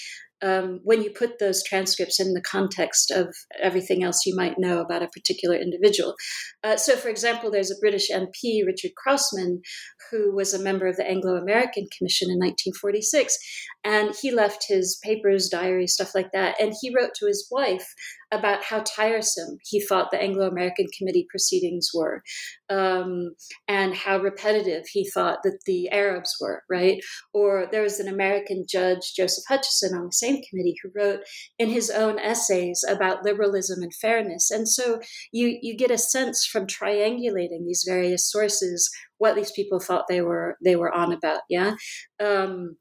um, 0.42 0.80
when 0.82 1.02
you 1.02 1.10
put 1.10 1.38
those 1.38 1.62
transcripts 1.64 2.20
in 2.20 2.34
the 2.34 2.42
context 2.42 3.10
of 3.10 3.34
everything 3.60 4.02
else 4.02 4.26
you 4.26 4.34
might 4.36 4.58
know 4.58 4.80
about 4.80 5.02
a 5.02 5.08
particular 5.08 5.56
individual. 5.56 6.14
Uh, 6.62 6.76
so, 6.76 6.96
for 6.96 7.08
example, 7.08 7.50
there's 7.50 7.70
a 7.70 7.80
British 7.80 8.10
MP, 8.10 8.64
Richard 8.66 8.92
Crossman, 8.96 9.62
who 10.10 10.34
was 10.34 10.52
a 10.52 10.62
member 10.62 10.86
of 10.86 10.96
the 10.96 11.08
Anglo 11.08 11.36
American 11.36 11.86
Commission 11.96 12.28
in 12.28 12.38
1946. 12.38 13.36
And 13.84 14.14
he 14.20 14.30
left 14.30 14.66
his 14.68 14.98
papers, 15.02 15.48
diary, 15.48 15.86
stuff 15.86 16.10
like 16.14 16.32
that. 16.32 16.60
And 16.60 16.74
he 16.80 16.94
wrote 16.94 17.12
to 17.16 17.26
his 17.26 17.48
wife 17.50 17.86
about 18.32 18.64
how 18.64 18.80
tiresome 18.80 19.58
he 19.62 19.80
thought 19.80 20.10
the 20.10 20.20
Anglo 20.20 20.48
American 20.48 20.86
Committee 20.96 21.26
proceedings 21.30 21.90
were, 21.94 22.22
um, 22.68 23.34
and 23.68 23.94
how 23.94 24.18
repetitive 24.18 24.84
he 24.90 25.08
thought 25.08 25.38
that 25.44 25.60
the 25.66 25.88
Arabs 25.90 26.36
were, 26.40 26.62
right? 26.68 27.00
Or 27.32 27.68
there 27.70 27.82
was 27.82 28.00
an 28.00 28.08
American 28.08 28.64
judge, 28.68 29.14
Joseph 29.16 29.44
Hutcheson, 29.50 29.96
on 29.96 30.06
the 30.06 30.12
same 30.12 30.40
committee, 30.48 30.76
who 30.82 30.90
wrote 30.94 31.20
in 31.58 31.68
his 31.68 31.90
own 31.90 32.18
essays 32.18 32.84
about 32.88 33.24
liberalism 33.24 33.82
and 33.82 33.94
fairness. 33.94 34.50
And 34.50 34.68
so 34.68 35.00
you, 35.32 35.58
you 35.62 35.76
get 35.76 35.90
a 35.90 35.98
sense 35.98 36.44
from 36.44 36.66
triangulating 36.66 37.64
these 37.64 37.84
various 37.86 38.30
sources 38.30 38.90
what 39.18 39.34
these 39.34 39.52
people 39.52 39.80
thought 39.80 40.06
they 40.08 40.20
were 40.20 40.56
they 40.64 40.76
were 40.76 40.92
on 40.92 41.12
about 41.12 41.40
yeah 41.48 41.74
um, 42.22 42.76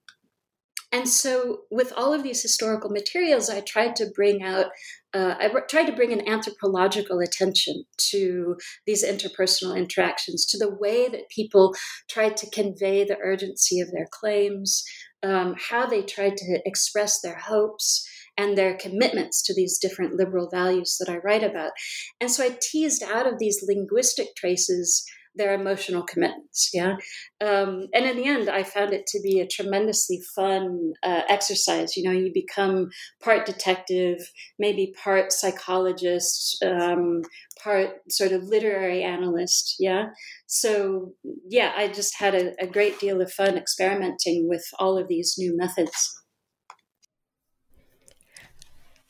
and 0.92 1.08
so 1.10 1.62
with 1.72 1.92
all 1.96 2.14
of 2.14 2.24
these 2.24 2.42
historical 2.42 2.90
materials 2.90 3.50
i 3.50 3.62
tried 3.62 3.96
to 3.96 4.12
bring 4.16 4.44
out 4.44 4.68
uh, 5.16 5.36
I 5.40 5.50
tried 5.70 5.86
to 5.86 5.96
bring 5.96 6.12
an 6.12 6.28
anthropological 6.28 7.20
attention 7.20 7.86
to 8.10 8.58
these 8.86 9.06
interpersonal 9.06 9.78
interactions, 9.78 10.46
to 10.48 10.58
the 10.58 10.76
way 10.76 11.08
that 11.08 11.30
people 11.30 11.74
tried 12.10 12.36
to 12.38 12.50
convey 12.50 13.06
the 13.06 13.18
urgency 13.24 13.80
of 13.80 13.92
their 13.92 14.08
claims, 14.12 14.84
um, 15.24 15.56
how 15.70 15.86
they 15.86 16.02
tried 16.02 16.36
to 16.38 16.60
express 16.66 17.22
their 17.22 17.38
hopes, 17.38 18.06
and 18.38 18.58
their 18.58 18.76
commitments 18.76 19.42
to 19.44 19.54
these 19.54 19.78
different 19.78 20.16
liberal 20.16 20.50
values 20.52 20.98
that 21.00 21.10
I 21.10 21.18
write 21.20 21.44
about. 21.44 21.72
And 22.20 22.30
so 22.30 22.44
I 22.44 22.58
teased 22.62 23.02
out 23.02 23.26
of 23.26 23.40
these 23.40 23.64
linguistic 23.66 24.36
traces 24.36 25.06
their 25.36 25.54
emotional 25.54 26.04
commitments. 26.04 26.70
Yeah. 26.74 26.96
Um, 27.42 27.88
and 27.94 28.06
in 28.06 28.18
the 28.18 28.26
end, 28.26 28.50
I 28.50 28.64
found 28.64 28.94
it 28.94 29.06
to 29.08 29.20
be 29.22 29.40
a 29.40 29.48
tremendously 29.48 30.22
fun 30.36 30.94
uh, 31.04 31.22
exercise. 31.30 31.98
You 31.98 32.04
know, 32.04 32.18
you 32.18 32.32
become 32.34 32.90
part 33.22 33.46
detective, 33.46 34.18
maybe 34.60 34.94
part 35.04 35.32
psychologist, 35.32 36.64
um, 36.64 37.22
part 37.62 38.02
sort 38.10 38.32
of 38.32 38.44
literary 38.44 39.04
analyst. 39.04 39.76
Yeah. 39.80 40.08
So, 40.48 41.14
yeah, 41.48 41.74
I 41.76 41.88
just 41.88 42.16
had 42.18 42.36
a, 42.36 42.54
a 42.62 42.68
great 42.68 43.00
deal 43.00 43.22
of 43.22 43.32
fun 43.32 43.58
experimenting 43.58 44.48
with 44.48 44.66
all 44.80 44.98
of 44.98 45.08
these 45.08 45.36
new 45.38 45.56
methods. 45.56 46.22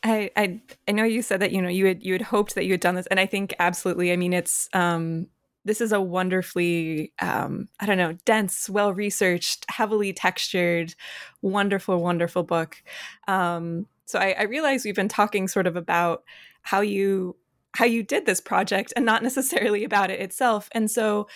I, 0.06 0.30
I 0.36 0.62
I 0.88 0.92
know 0.92 1.04
you 1.04 1.24
said 1.24 1.40
that 1.40 1.52
you 1.52 1.62
know 1.64 1.68
you 1.70 1.88
had 1.88 2.04
you 2.04 2.14
had 2.14 2.22
hoped 2.22 2.54
that 2.56 2.66
you 2.66 2.72
had 2.74 2.80
done 2.80 2.94
this, 2.94 3.08
and 3.08 3.20
I 3.20 3.26
think 3.26 3.56
absolutely. 3.58 4.14
I 4.14 4.18
mean, 4.18 4.34
it's 4.34 4.70
um, 4.72 5.28
this 5.66 5.82
is 5.82 5.92
a 5.92 6.00
wonderfully 6.00 7.12
um, 7.20 7.68
i 7.80 7.86
don't 7.86 7.98
know 7.98 8.14
dense 8.26 8.70
well 8.70 8.94
researched 8.94 9.66
heavily 9.70 10.14
textured 10.14 10.96
wonderful 11.46 12.02
wonderful 12.02 12.44
book. 12.44 12.82
Um, 13.28 13.88
so 14.06 14.20
I, 14.20 14.36
I 14.38 14.44
realize 14.44 14.84
we've 14.84 14.96
been 14.96 15.08
talking 15.08 15.48
sort 15.48 15.68
of 15.68 15.76
about 15.76 16.24
how 16.62 16.82
you 16.82 17.36
how 17.74 17.86
you 17.86 18.04
did 18.04 18.26
this 18.26 18.40
project 18.40 18.94
and 18.96 19.06
not 19.06 19.24
necessarily 19.30 19.84
about 19.84 20.10
it 20.10 20.20
itself. 20.20 20.70
And 20.72 20.90
so 20.90 21.28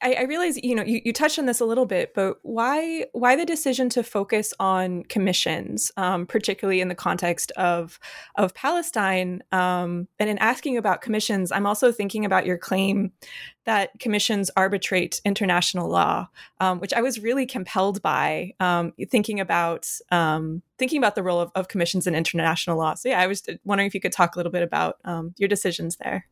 I, 0.00 0.14
I 0.14 0.22
realize 0.22 0.56
you 0.62 0.74
know 0.74 0.84
you, 0.84 1.00
you 1.04 1.12
touched 1.12 1.38
on 1.38 1.46
this 1.46 1.60
a 1.60 1.64
little 1.64 1.86
bit, 1.86 2.14
but 2.14 2.38
why 2.42 3.06
why 3.12 3.36
the 3.36 3.44
decision 3.44 3.88
to 3.90 4.02
focus 4.02 4.54
on 4.60 5.02
commissions, 5.04 5.90
um, 5.96 6.26
particularly 6.26 6.80
in 6.80 6.88
the 6.88 6.94
context 6.94 7.50
of 7.52 7.98
of 8.36 8.54
Palestine? 8.54 9.42
Um, 9.50 10.06
and 10.18 10.30
in 10.30 10.38
asking 10.38 10.76
about 10.76 11.02
commissions, 11.02 11.50
I'm 11.50 11.66
also 11.66 11.90
thinking 11.90 12.24
about 12.24 12.46
your 12.46 12.58
claim 12.58 13.12
that 13.64 13.90
commissions 13.98 14.50
arbitrate 14.56 15.20
international 15.24 15.88
law, 15.88 16.28
um, 16.60 16.80
which 16.80 16.94
I 16.94 17.02
was 17.02 17.20
really 17.20 17.44
compelled 17.44 18.00
by 18.00 18.52
um, 18.60 18.92
thinking 19.10 19.40
about 19.40 19.88
um, 20.10 20.62
thinking 20.78 20.98
about 20.98 21.16
the 21.16 21.22
role 21.22 21.40
of, 21.40 21.50
of, 21.54 21.68
commissions 21.68 22.06
in 22.06 22.14
international 22.14 22.78
law. 22.78 22.94
So 22.94 23.08
yeah, 23.08 23.20
I 23.20 23.26
was 23.26 23.42
wondering 23.64 23.88
if 23.88 23.94
you 23.94 24.00
could 24.00 24.12
talk 24.12 24.36
a 24.36 24.38
little 24.38 24.52
bit 24.52 24.62
about 24.62 24.98
um, 25.04 25.34
your 25.36 25.48
decisions 25.48 25.96
there. 25.96 26.26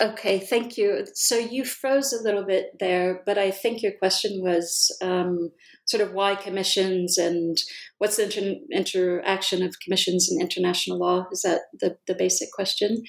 Okay, 0.00 0.38
thank 0.38 0.78
you. 0.78 1.06
So 1.14 1.36
you 1.36 1.64
froze 1.64 2.12
a 2.12 2.22
little 2.22 2.44
bit 2.44 2.70
there, 2.80 3.22
but 3.26 3.36
I 3.38 3.50
think 3.50 3.82
your 3.82 3.92
question 3.98 4.40
was 4.42 4.96
um, 5.02 5.50
sort 5.86 6.02
of 6.02 6.12
why 6.12 6.34
commissions 6.34 7.18
and 7.18 7.56
what's 7.98 8.16
the 8.16 8.24
inter- 8.24 8.60
interaction 8.72 9.62
of 9.62 9.76
commissions 9.84 10.30
and 10.30 10.40
international 10.40 10.98
law? 10.98 11.26
Is 11.30 11.42
that 11.42 11.62
the, 11.78 11.98
the 12.06 12.14
basic 12.14 12.50
question? 12.52 13.02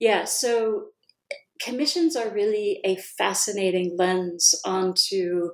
Yeah, 0.00 0.24
so 0.24 0.86
commissions 1.60 2.16
are 2.16 2.32
really 2.32 2.80
a 2.84 2.96
fascinating 2.96 3.94
lens 3.98 4.54
onto 4.64 5.50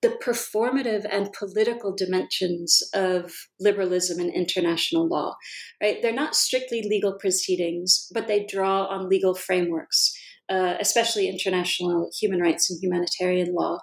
the 0.00 0.10
performative 0.24 1.04
and 1.10 1.32
political 1.32 1.94
dimensions 1.94 2.82
of 2.94 3.32
liberalism 3.58 4.20
and 4.20 4.32
international 4.32 5.08
law 5.08 5.34
right? 5.82 6.00
They're 6.02 6.12
not 6.12 6.36
strictly 6.36 6.82
legal 6.82 7.14
proceedings 7.14 8.08
but 8.12 8.28
they 8.28 8.46
draw 8.46 8.84
on 8.86 9.08
legal 9.08 9.34
frameworks 9.34 10.12
uh, 10.48 10.76
especially 10.80 11.28
international 11.28 12.10
human 12.18 12.40
rights 12.40 12.70
and 12.70 12.82
humanitarian 12.82 13.54
law. 13.54 13.78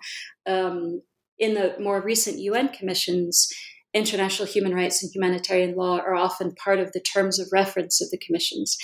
Um, 0.48 1.02
in 1.38 1.54
the 1.54 1.76
more 1.80 2.02
recent 2.02 2.40
un 2.40 2.70
commissions 2.70 3.50
international 3.94 4.48
human 4.48 4.74
rights 4.74 5.02
and 5.02 5.12
humanitarian 5.14 5.76
law 5.76 5.98
are 6.00 6.16
often 6.16 6.54
part 6.56 6.80
of 6.80 6.92
the 6.92 7.00
terms 7.00 7.40
of 7.40 7.48
reference 7.52 8.02
of 8.02 8.10
the 8.12 8.18
commissions 8.18 8.78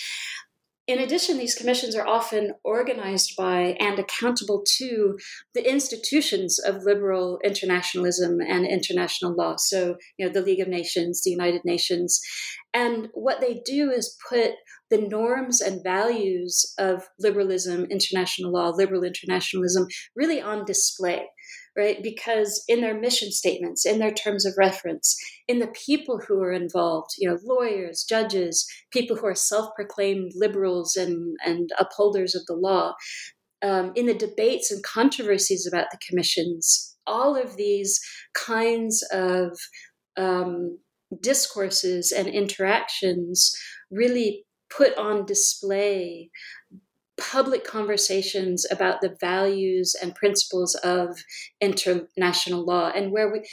in 0.88 1.00
addition, 1.00 1.38
these 1.38 1.56
commissions 1.56 1.96
are 1.96 2.08
often 2.08 2.54
organized 2.64 3.36
by 3.38 3.78
and 3.80 4.00
accountable 4.00 4.64
to 4.78 5.18
the 5.54 5.70
institutions 5.70 6.60
of 6.60 6.84
liberal 6.84 7.40
internationalism 7.44 8.40
and 8.42 8.66
international 8.66 9.34
law. 9.34 9.56
So, 9.58 9.96
you 10.18 10.26
know, 10.26 10.32
the 10.34 10.42
League 10.42 10.60
of 10.60 10.68
Nations, 10.68 11.22
the 11.24 11.32
United 11.32 11.62
Nations. 11.64 12.20
And 12.74 13.10
what 13.14 13.42
they 13.42 13.62
do 13.64 13.92
is 13.92 14.18
put 14.28 14.52
the 14.90 14.98
norms 14.98 15.62
and 15.62 15.84
values 15.84 16.74
of 16.78 17.08
liberalism, 17.20 17.86
international 17.86 18.52
law, 18.52 18.70
liberal 18.70 19.04
internationalism 19.04 19.88
really 20.16 20.42
on 20.42 20.66
display. 20.66 21.28
Right? 21.78 22.04
Because 22.04 22.64
in 22.68 22.82
their 22.82 23.00
mission 23.00 23.32
statements, 23.32 23.86
in 23.86 24.00
their 24.00 24.12
terms 24.12 24.46
of 24.46 24.54
reference, 24.58 25.16
in 25.48 25.60
the 25.60 25.74
people 25.86 26.20
who 26.28 26.42
are 26.42 26.52
involved, 26.52 27.12
you 27.18 27.30
know, 27.30 27.38
lawyers, 27.44 28.04
judges, 28.04 28.68
people 28.92 29.16
who 29.16 29.28
are 29.28 29.36
self-proclaimed 29.36 30.32
liberals 30.36 30.96
and, 30.96 31.38
and 31.46 31.70
upholders 31.80 32.36
of 32.36 32.46
the 32.48 32.56
law, 32.56 32.94
um, 33.64 33.92
in 33.96 34.06
the 34.06 34.14
debates 34.14 34.72
and 34.72 34.84
controversies 34.84 35.68
about 35.68 35.88
the 35.92 36.00
commissions, 36.08 36.98
all 37.08 37.36
of 37.36 37.58
these 37.58 38.00
kinds 38.34 39.04
of 39.12 39.58
um, 40.18 40.78
discourses 41.22 42.12
and 42.12 42.28
interactions 42.28 43.56
really 43.90 44.46
put 44.70 44.98
on 44.98 45.26
display 45.26 46.30
public 47.22 47.64
conversations 47.64 48.66
about 48.72 49.02
the 49.02 49.16
values 49.20 49.96
and 50.02 50.16
principles 50.16 50.76
of 50.76 51.18
international 51.60 52.66
law 52.66 52.92
and 52.96 53.12
where 53.12 53.32
we 53.32 53.48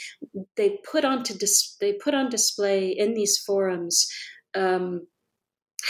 they 0.55 0.79
put 0.89 1.05
on 1.05 1.23
to 1.23 1.37
dis, 1.37 1.75
they 1.79 1.93
put 1.93 2.13
on 2.13 2.29
display 2.29 2.89
in 2.89 3.13
these 3.13 3.37
forums 3.37 4.07
um, 4.55 5.05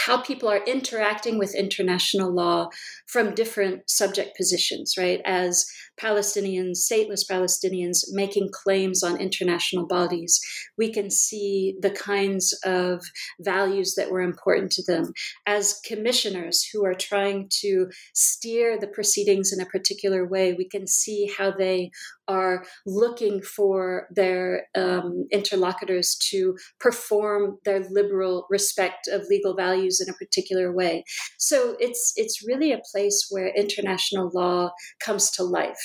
how 0.06 0.22
people 0.22 0.48
are 0.48 0.64
interacting 0.64 1.38
with 1.38 1.54
international 1.54 2.32
law 2.32 2.68
from 3.06 3.34
different 3.34 3.88
subject 3.90 4.36
positions, 4.36 4.94
right? 4.96 5.20
As 5.24 5.66
Palestinians, 6.00 6.78
stateless 6.90 7.24
Palestinians, 7.30 8.04
making 8.12 8.48
claims 8.52 9.02
on 9.02 9.20
international 9.20 9.86
bodies, 9.86 10.40
we 10.78 10.92
can 10.92 11.10
see 11.10 11.74
the 11.80 11.90
kinds 11.90 12.58
of 12.64 13.02
values 13.40 13.94
that 13.96 14.10
were 14.10 14.22
important 14.22 14.72
to 14.72 14.82
them. 14.86 15.12
As 15.46 15.80
commissioners 15.84 16.66
who 16.72 16.84
are 16.84 16.94
trying 16.94 17.48
to 17.60 17.88
steer 18.14 18.78
the 18.78 18.88
proceedings 18.88 19.52
in 19.52 19.60
a 19.60 19.68
particular 19.68 20.26
way, 20.26 20.54
we 20.54 20.68
can 20.68 20.86
see 20.86 21.30
how 21.36 21.50
they 21.50 21.90
are 22.30 22.64
looking 22.86 23.42
for 23.42 24.06
their 24.14 24.66
um, 24.76 25.26
interlocutors 25.32 26.16
to 26.30 26.56
perform 26.78 27.58
their 27.64 27.80
liberal 27.90 28.46
respect 28.48 29.08
of 29.08 29.26
legal 29.28 29.54
values 29.54 30.00
in 30.00 30.08
a 30.08 30.18
particular 30.24 30.72
way. 30.72 31.04
So 31.38 31.76
it's 31.80 32.12
it's 32.16 32.46
really 32.46 32.70
a 32.72 32.82
place 32.92 33.26
where 33.30 33.58
international 33.64 34.30
law 34.32 34.70
comes 35.04 35.30
to 35.32 35.42
life. 35.42 35.84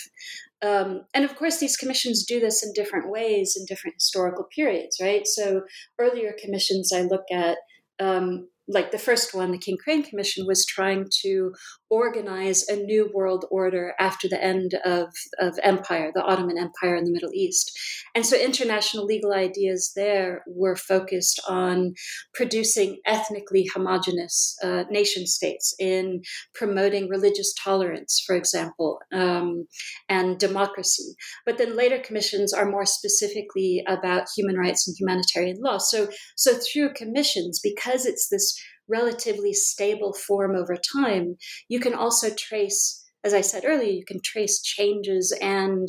Um, 0.61 1.01
and 1.13 1.25
of 1.25 1.35
course, 1.35 1.57
these 1.59 1.77
commissions 1.77 2.25
do 2.25 2.39
this 2.39 2.63
in 2.63 2.73
different 2.73 3.09
ways 3.09 3.55
in 3.57 3.65
different 3.65 3.95
historical 3.97 4.45
periods, 4.55 4.97
right? 5.01 5.25
So 5.27 5.61
earlier 5.99 6.33
commissions 6.43 6.91
I 6.93 7.01
look 7.01 7.25
at 7.31 7.57
um, 7.99 8.47
like 8.67 8.91
the 8.91 8.97
first 8.97 9.33
one, 9.33 9.51
the 9.51 9.57
King 9.57 9.77
Crane 9.77 10.03
Commission, 10.03 10.45
was 10.47 10.65
trying 10.65 11.07
to 11.21 11.53
organize 11.89 12.67
a 12.67 12.75
new 12.75 13.09
world 13.13 13.45
order 13.51 13.93
after 13.99 14.27
the 14.27 14.43
end 14.43 14.73
of, 14.85 15.09
of 15.39 15.57
empire, 15.63 16.11
the 16.13 16.23
Ottoman 16.23 16.57
Empire 16.57 16.95
in 16.95 17.05
the 17.05 17.11
Middle 17.11 17.33
East. 17.33 17.77
And 18.15 18.25
so 18.25 18.37
international 18.37 19.05
legal 19.05 19.33
ideas 19.33 19.91
there 19.95 20.43
were 20.47 20.75
focused 20.75 21.39
on 21.47 21.93
producing 22.33 22.97
ethnically 23.05 23.69
homogenous 23.73 24.57
uh, 24.63 24.83
nation 24.89 25.27
states, 25.27 25.75
in 25.79 26.21
promoting 26.53 27.09
religious 27.09 27.53
tolerance, 27.53 28.23
for 28.25 28.35
example, 28.35 28.99
um, 29.13 29.67
and 30.09 30.39
democracy. 30.39 31.15
But 31.45 31.57
then 31.57 31.75
later 31.75 31.99
commissions 31.99 32.53
are 32.53 32.69
more 32.69 32.85
specifically 32.85 33.83
about 33.87 34.27
human 34.35 34.55
rights 34.57 34.87
and 34.87 34.95
humanitarian 34.99 35.57
law. 35.61 35.77
So, 35.77 36.09
so 36.35 36.53
through 36.53 36.93
commissions, 36.93 37.59
because 37.61 38.05
it's 38.05 38.29
this 38.29 38.59
relatively 38.87 39.53
stable 39.53 40.13
form 40.13 40.55
over 40.55 40.75
time, 40.75 41.35
you 41.69 41.79
can 41.79 41.93
also 41.93 42.29
trace, 42.37 43.03
as 43.23 43.33
I 43.33 43.41
said 43.41 43.63
earlier, 43.65 43.91
you 43.91 44.05
can 44.05 44.19
trace 44.23 44.61
changes 44.61 45.35
and 45.41 45.87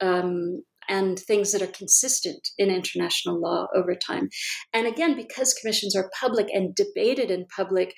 um, 0.00 0.62
and 0.88 1.18
things 1.18 1.52
that 1.52 1.62
are 1.62 1.66
consistent 1.66 2.48
in 2.58 2.70
international 2.70 3.40
law 3.40 3.66
over 3.74 3.94
time. 3.94 4.28
And 4.72 4.86
again, 4.86 5.16
because 5.16 5.54
commissions 5.54 5.96
are 5.96 6.10
public 6.20 6.46
and 6.52 6.74
debated 6.74 7.30
in 7.30 7.46
public, 7.54 7.92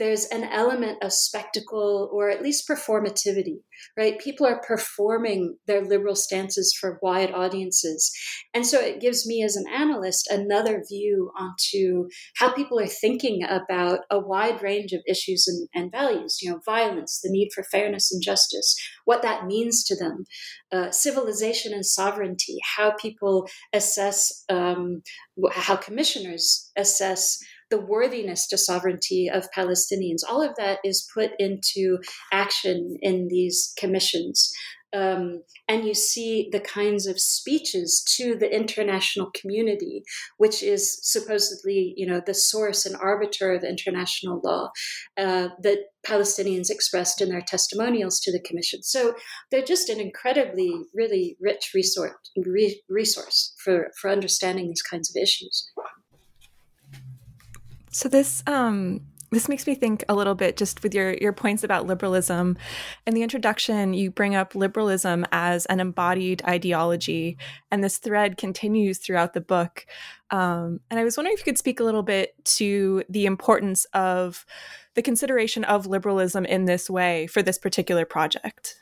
there's 0.00 0.24
an 0.26 0.44
element 0.44 0.96
of 1.02 1.12
spectacle 1.12 2.08
or 2.10 2.30
at 2.30 2.42
least 2.42 2.66
performativity, 2.66 3.58
right? 3.98 4.18
People 4.18 4.46
are 4.46 4.62
performing 4.66 5.58
their 5.66 5.84
liberal 5.84 6.16
stances 6.16 6.74
for 6.80 6.98
wide 7.02 7.30
audiences. 7.32 8.10
And 8.54 8.66
so 8.66 8.80
it 8.80 9.00
gives 9.00 9.26
me, 9.26 9.44
as 9.44 9.56
an 9.56 9.66
analyst, 9.70 10.26
another 10.30 10.82
view 10.88 11.30
onto 11.38 12.08
how 12.36 12.50
people 12.50 12.80
are 12.80 12.86
thinking 12.86 13.44
about 13.44 14.00
a 14.10 14.18
wide 14.18 14.62
range 14.62 14.92
of 14.92 15.02
issues 15.06 15.46
and, 15.46 15.68
and 15.74 15.92
values, 15.92 16.38
you 16.40 16.50
know, 16.50 16.60
violence, 16.64 17.20
the 17.22 17.30
need 17.30 17.50
for 17.54 17.62
fairness 17.62 18.10
and 18.10 18.22
justice, 18.22 18.74
what 19.04 19.20
that 19.20 19.44
means 19.44 19.84
to 19.84 19.94
them, 19.94 20.24
uh, 20.72 20.90
civilization 20.90 21.74
and 21.74 21.84
sovereignty, 21.84 22.56
how 22.76 22.92
people 22.92 23.46
assess, 23.74 24.44
um, 24.48 25.02
how 25.52 25.76
commissioners 25.76 26.70
assess 26.74 27.38
the 27.70 27.80
worthiness 27.80 28.46
to 28.48 28.58
sovereignty 28.58 29.30
of 29.32 29.50
Palestinians. 29.56 30.22
All 30.28 30.42
of 30.42 30.56
that 30.56 30.78
is 30.84 31.08
put 31.14 31.30
into 31.38 31.98
action 32.32 32.96
in 33.00 33.28
these 33.28 33.72
commissions. 33.78 34.52
Um, 34.92 35.42
and 35.68 35.84
you 35.84 35.94
see 35.94 36.48
the 36.50 36.60
kinds 36.60 37.06
of 37.06 37.20
speeches 37.20 38.02
to 38.16 38.34
the 38.34 38.52
international 38.52 39.30
community, 39.40 40.02
which 40.36 40.62
is 40.62 40.98
supposedly, 41.02 41.94
you 41.96 42.06
know, 42.06 42.20
the 42.24 42.34
source 42.34 42.86
and 42.86 42.96
arbiter 42.96 43.52
of 43.52 43.62
international 43.62 44.40
law 44.42 44.70
uh, 45.16 45.50
that 45.62 45.78
Palestinians 46.04 46.70
expressed 46.70 47.20
in 47.20 47.28
their 47.28 47.40
testimonials 47.40 48.18
to 48.20 48.32
the 48.32 48.40
commission. 48.40 48.82
So 48.82 49.14
they're 49.50 49.62
just 49.62 49.88
an 49.90 50.00
incredibly, 50.00 50.72
really 50.92 51.36
rich 51.40 51.70
resource, 51.72 52.16
re- 52.36 52.82
resource 52.88 53.54
for, 53.62 53.92
for 54.00 54.10
understanding 54.10 54.68
these 54.68 54.82
kinds 54.82 55.08
of 55.08 55.22
issues. 55.22 55.70
So 57.90 58.08
this 58.08 58.42
um 58.46 59.00
this 59.32 59.48
makes 59.48 59.66
me 59.66 59.76
think 59.76 60.04
a 60.08 60.14
little 60.14 60.34
bit 60.34 60.56
just 60.56 60.82
with 60.82 60.92
your 60.92 61.14
your 61.14 61.32
points 61.32 61.62
about 61.62 61.86
liberalism. 61.86 62.58
In 63.06 63.14
the 63.14 63.22
introduction, 63.22 63.94
you 63.94 64.10
bring 64.10 64.34
up 64.34 64.54
liberalism 64.54 65.24
as 65.30 65.66
an 65.66 65.78
embodied 65.78 66.42
ideology, 66.46 67.36
and 67.70 67.82
this 67.82 67.98
thread 67.98 68.36
continues 68.36 68.98
throughout 68.98 69.34
the 69.34 69.40
book. 69.40 69.86
Um, 70.30 70.80
and 70.90 70.98
I 70.98 71.04
was 71.04 71.16
wondering 71.16 71.34
if 71.34 71.40
you 71.40 71.44
could 71.44 71.58
speak 71.58 71.80
a 71.80 71.84
little 71.84 72.02
bit 72.02 72.34
to 72.56 73.04
the 73.08 73.26
importance 73.26 73.84
of 73.94 74.44
the 74.94 75.02
consideration 75.02 75.64
of 75.64 75.86
liberalism 75.86 76.44
in 76.44 76.64
this 76.64 76.90
way 76.90 77.26
for 77.28 77.42
this 77.42 77.58
particular 77.58 78.04
project. 78.04 78.76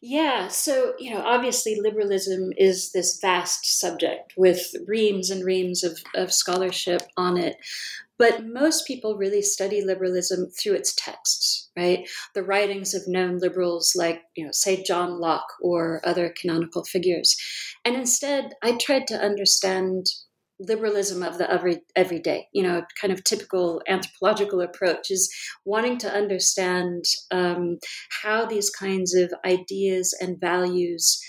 Yeah, 0.00 0.48
so, 0.48 0.92
you 0.98 1.12
know, 1.14 1.22
obviously 1.22 1.80
liberalism 1.80 2.52
is 2.56 2.92
this 2.92 3.18
vast 3.20 3.80
subject 3.80 4.34
with 4.36 4.74
reams 4.86 5.30
and 5.30 5.42
reams 5.44 5.82
of, 5.82 5.98
of 6.14 6.32
scholarship 6.32 7.02
on 7.16 7.38
it. 7.38 7.56
But 8.18 8.46
most 8.46 8.86
people 8.86 9.16
really 9.16 9.42
study 9.42 9.82
liberalism 9.82 10.46
through 10.50 10.74
its 10.74 10.94
texts, 10.94 11.70
right? 11.76 12.08
The 12.34 12.44
writings 12.44 12.94
of 12.94 13.02
known 13.08 13.38
liberals 13.38 13.94
like, 13.96 14.22
you 14.36 14.44
know, 14.44 14.52
say 14.52 14.82
John 14.82 15.20
Locke 15.20 15.52
or 15.60 16.00
other 16.04 16.32
canonical 16.40 16.84
figures. 16.84 17.36
And 17.84 17.96
instead, 17.96 18.52
I 18.62 18.78
tried 18.78 19.06
to 19.08 19.18
understand 19.18 20.06
liberalism 20.60 21.22
of 21.22 21.36
the 21.38 21.50
every 21.50 21.80
everyday 21.96 22.46
you 22.52 22.62
know 22.62 22.82
kind 23.00 23.12
of 23.12 23.24
typical 23.24 23.82
anthropological 23.88 24.60
approach 24.60 25.10
is 25.10 25.28
wanting 25.64 25.98
to 25.98 26.08
understand 26.08 27.04
um, 27.32 27.78
how 28.22 28.46
these 28.46 28.70
kinds 28.70 29.14
of 29.14 29.32
ideas 29.44 30.16
and 30.20 30.40
values 30.40 31.20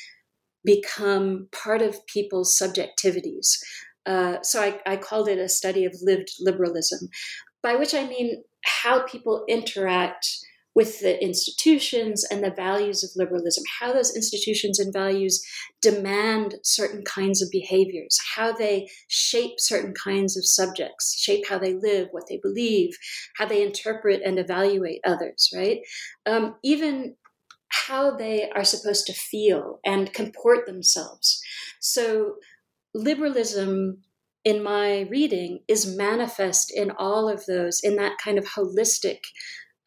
become 0.63 1.47
part 1.51 1.81
of 1.81 2.05
people's 2.07 2.57
subjectivities 2.57 3.57
uh, 4.05 4.41
so 4.41 4.61
I, 4.61 4.79
I 4.85 4.97
called 4.97 5.27
it 5.27 5.39
a 5.39 5.49
study 5.49 5.85
of 5.85 5.95
lived 6.01 6.29
liberalism, 6.39 7.09
by 7.61 7.75
which 7.75 7.93
I 7.93 8.07
mean 8.07 8.43
how 8.63 9.05
people 9.05 9.43
interact 9.47 10.27
with 10.75 10.99
the 10.99 11.23
institutions 11.23 12.25
and 12.29 12.43
the 12.43 12.51
values 12.51 13.01
of 13.01 13.09
liberalism, 13.15 13.63
how 13.79 13.93
those 13.93 14.13
institutions 14.13 14.77
and 14.77 14.91
values 14.91 15.41
demand 15.81 16.55
certain 16.63 17.01
kinds 17.05 17.41
of 17.41 17.49
behaviors, 17.49 18.19
how 18.35 18.51
they 18.51 18.89
shape 19.07 19.53
certain 19.57 19.93
kinds 19.93 20.35
of 20.35 20.45
subjects, 20.45 21.17
shape 21.17 21.47
how 21.47 21.57
they 21.57 21.73
live, 21.73 22.09
what 22.11 22.25
they 22.29 22.37
believe, 22.43 22.97
how 23.37 23.45
they 23.45 23.63
interpret 23.63 24.21
and 24.23 24.37
evaluate 24.37 24.99
others, 25.05 25.49
right? 25.55 25.79
Um, 26.25 26.55
even 26.61 27.15
how 27.69 28.15
they 28.15 28.49
are 28.49 28.65
supposed 28.65 29.05
to 29.07 29.13
feel 29.13 29.79
and 29.85 30.13
comport 30.13 30.65
themselves. 30.65 31.41
So 31.79 32.35
liberalism 32.95 34.01
in 34.43 34.63
my 34.63 35.01
reading 35.11 35.59
is 35.67 35.97
manifest 35.97 36.71
in 36.73 36.91
all 36.91 37.29
of 37.29 37.45
those 37.45 37.81
in 37.83 37.97
that 37.97 38.17
kind 38.23 38.37
of 38.37 38.45
holistic 38.45 39.19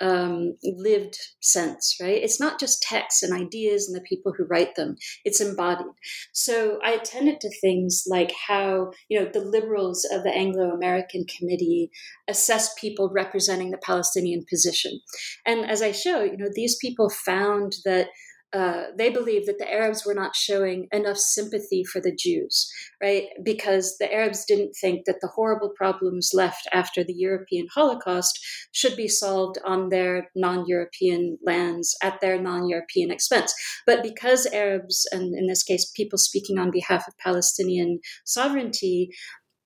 um, 0.01 0.57
lived 0.63 1.17
sense, 1.41 1.97
right? 2.01 2.23
It's 2.23 2.39
not 2.39 2.61
just 2.61 2.83
texts 2.83 3.23
and 3.23 3.33
ideas 3.33 3.89
and 3.89 3.97
the 3.97 4.07
people 4.09 4.33
who 4.37 4.45
write 4.45 4.77
them, 4.77 4.97
it's 5.25 5.41
embodied. 5.41 5.87
So 6.33 6.79
I 6.85 6.93
attended 6.93 7.41
to 7.41 7.61
things 7.61 8.05
like 8.07 8.33
how, 8.47 8.93
you 9.09 9.19
know, 9.19 9.29
the 9.33 9.41
liberals 9.41 10.07
of 10.13 10.23
the 10.23 10.31
Anglo 10.31 10.71
American 10.71 11.25
Committee 11.25 11.91
assess 12.29 12.73
people 12.75 13.11
representing 13.13 13.71
the 13.71 13.79
Palestinian 13.79 14.45
position. 14.49 15.01
And 15.45 15.69
as 15.69 15.83
I 15.83 15.93
show, 15.93 16.23
you 16.23 16.37
know, 16.37 16.51
these 16.53 16.77
people 16.77 17.11
found 17.11 17.77
that 17.85 18.09
uh, 18.53 18.85
they 18.97 19.11
believe 19.11 19.45
that 19.45 19.59
the 19.59 19.71
Arabs 19.71 20.07
were 20.07 20.15
not 20.15 20.35
showing 20.35 20.89
enough 20.91 21.19
sympathy 21.19 21.85
for 21.85 22.01
the 22.01 22.15
Jews, 22.17 22.71
right? 23.03 23.25
Because 23.43 23.97
the 23.99 24.13
Arabs 24.13 24.45
didn't 24.47 24.73
think 24.81 25.05
that 25.05 25.19
the 25.21 25.29
horrible 25.35 25.71
problems 25.77 26.31
left 26.33 26.67
after 26.73 27.05
the 27.05 27.15
European 27.15 27.67
Holocaust 27.75 28.39
should 28.73 28.97
be 28.97 29.07
solved 29.07 29.59
on 29.67 29.91
their 29.91 30.31
non 30.35 30.65
European 30.67 31.39
lands 31.45 31.95
at 32.03 32.21
their 32.21 32.41
non 32.41 32.67
European 32.67 33.11
expense. 33.11 33.53
But 33.87 34.03
because 34.03 34.47
Arabs, 34.47 35.07
and 35.13 35.35
in 35.37 35.47
this 35.47 35.63
case, 35.63 35.91
people 35.95 36.19
speaking 36.19 36.59
on 36.59 36.71
behalf 36.71 37.07
of 37.07 37.19
Palestinian 37.19 38.01
sovereignty, 38.25 39.11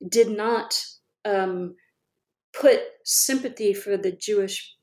did 0.08 0.28
not 0.28 0.74
um, 1.24 1.76
put 2.52 2.80
sympathy 3.04 3.72
for 3.72 3.96
the 3.96 4.10
Jewish 4.10 4.76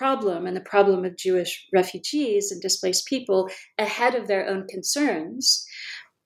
problem 0.00 0.46
and 0.46 0.56
the 0.56 0.62
problem 0.62 1.04
of 1.04 1.18
Jewish 1.18 1.66
refugees 1.74 2.50
and 2.50 2.62
displaced 2.62 3.04
people 3.06 3.50
ahead 3.78 4.14
of 4.14 4.28
their 4.28 4.48
own 4.48 4.66
concerns, 4.66 5.66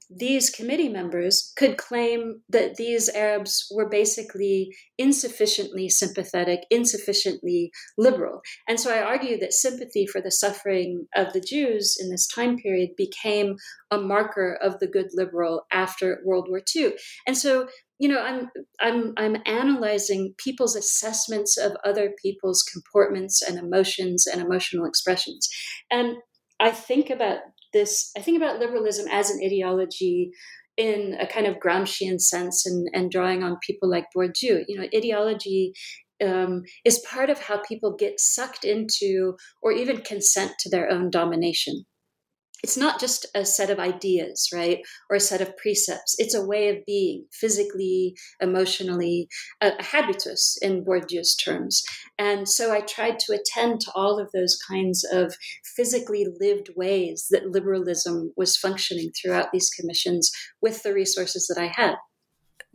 these 0.09 0.49
committee 0.49 0.89
members 0.89 1.53
could 1.57 1.77
claim 1.77 2.43
that 2.49 2.77
these 2.77 3.09
Arabs 3.09 3.67
were 3.75 3.89
basically 3.89 4.69
insufficiently 4.97 5.89
sympathetic, 5.89 6.61
insufficiently 6.71 7.73
liberal. 7.99 8.43
And 8.69 8.79
so 8.79 8.95
I 8.95 9.03
argue 9.03 9.39
that 9.41 9.53
sympathy 9.53 10.07
for 10.07 10.21
the 10.21 10.31
suffering 10.31 11.07
of 11.17 11.33
the 11.33 11.41
Jews 11.41 11.97
in 11.99 12.11
this 12.11 12.29
time 12.29 12.57
period 12.57 12.91
became 12.97 13.57
a 13.91 13.99
marker 13.99 14.57
of 14.63 14.79
the 14.79 14.87
good 14.87 15.09
liberal 15.15 15.67
after 15.73 16.21
World 16.25 16.47
War 16.49 16.63
II. 16.77 16.95
And 17.27 17.37
so 17.37 17.67
you 17.99 18.09
know 18.09 18.21
i'm 18.21 18.51
i'm 18.81 19.13
i'm 19.17 19.37
analyzing 19.47 20.35
people's 20.39 20.77
assessments 20.77 21.57
of 21.57 21.77
other 21.85 22.13
people's 22.21 22.63
comportments 22.63 23.43
and 23.43 23.59
emotions 23.59 24.27
and 24.27 24.43
emotional 24.43 24.87
expressions. 24.87 25.49
And 25.91 26.17
i 26.61 26.71
think 26.71 27.11
about 27.11 27.39
this 27.73 28.11
i 28.17 28.21
think 28.21 28.37
about 28.37 28.59
liberalism 28.59 29.07
as 29.11 29.31
an 29.31 29.41
ideology 29.45 30.31
in 30.77 31.17
a 31.21 31.27
kind 31.27 31.47
of 31.47 31.61
gramscian 31.65 32.21
sense 32.21 32.67
and, 32.67 32.89
and 32.93 33.11
drawing 33.11 33.45
on 33.45 33.59
people 33.65 33.89
like 33.89 34.07
bourdieu. 34.17 34.65
You 34.67 34.79
know 34.79 34.89
ideology 34.95 35.73
um, 36.25 36.63
is 36.85 37.05
part 37.11 37.31
of 37.31 37.39
how 37.39 37.61
people 37.63 37.97
get 37.97 38.21
sucked 38.21 38.65
into 38.65 39.35
or 39.63 39.73
even 39.73 40.01
consent 40.01 40.53
to 40.61 40.71
their 40.71 40.91
own 40.91 41.11
domination 41.11 41.85
it's 42.63 42.77
not 42.77 42.99
just 42.99 43.27
a 43.35 43.45
set 43.45 43.69
of 43.69 43.79
ideas, 43.79 44.49
right? 44.53 44.79
Or 45.11 45.17
a 45.17 45.21
set 45.21 45.41
of 45.41 45.57
precepts. 45.57 46.15
It's 46.19 46.35
a 46.35 46.45
way 46.45 46.69
of 46.71 46.85
being, 46.87 47.27
physically, 47.31 48.15
emotionally, 48.41 49.29
a, 49.61 49.73
a 49.79 49.83
habitus 49.83 50.57
in 50.63 50.85
Bourdieu's 50.85 51.37
terms. 51.37 51.83
And 52.19 52.49
so 52.49 52.73
I 52.73 52.81
tried 52.81 53.19
to 53.21 53.35
attend 53.35 53.81
to 53.81 53.93
all 53.95 54.19
of 54.19 54.31
those 54.33 54.57
kinds 54.69 55.05
of 55.05 55.35
physically 55.77 56.27
lived 56.41 56.71
ways 56.75 57.27
that 57.31 57.51
liberalism 57.51 58.33
was 58.37 58.57
functioning 58.57 59.11
throughout 59.11 59.53
these 59.53 59.71
commissions 59.71 60.31
with 60.63 60.83
the 60.83 60.95
resources 60.95 61.47
that 61.49 61.61
I 61.61 61.73
had 61.75 61.97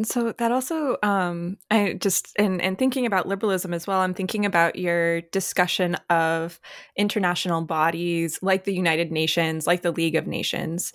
so 0.04 0.32
that 0.34 0.52
also 0.52 0.98
um 1.04 1.58
i 1.72 1.94
just 1.94 2.34
and 2.38 2.62
and 2.62 2.78
thinking 2.78 3.06
about 3.06 3.28
liberalism 3.28 3.74
as 3.74 3.86
well 3.86 4.00
i'm 4.00 4.14
thinking 4.14 4.46
about 4.46 4.76
your 4.76 5.22
discussion 5.22 5.96
of 6.10 6.60
international 6.96 7.62
bodies 7.62 8.40
like 8.42 8.64
the 8.64 8.74
united 8.74 9.12
nations 9.12 9.68
like 9.68 9.82
the 9.82 9.92
league 9.92 10.16
of 10.16 10.28
nations. 10.28 10.94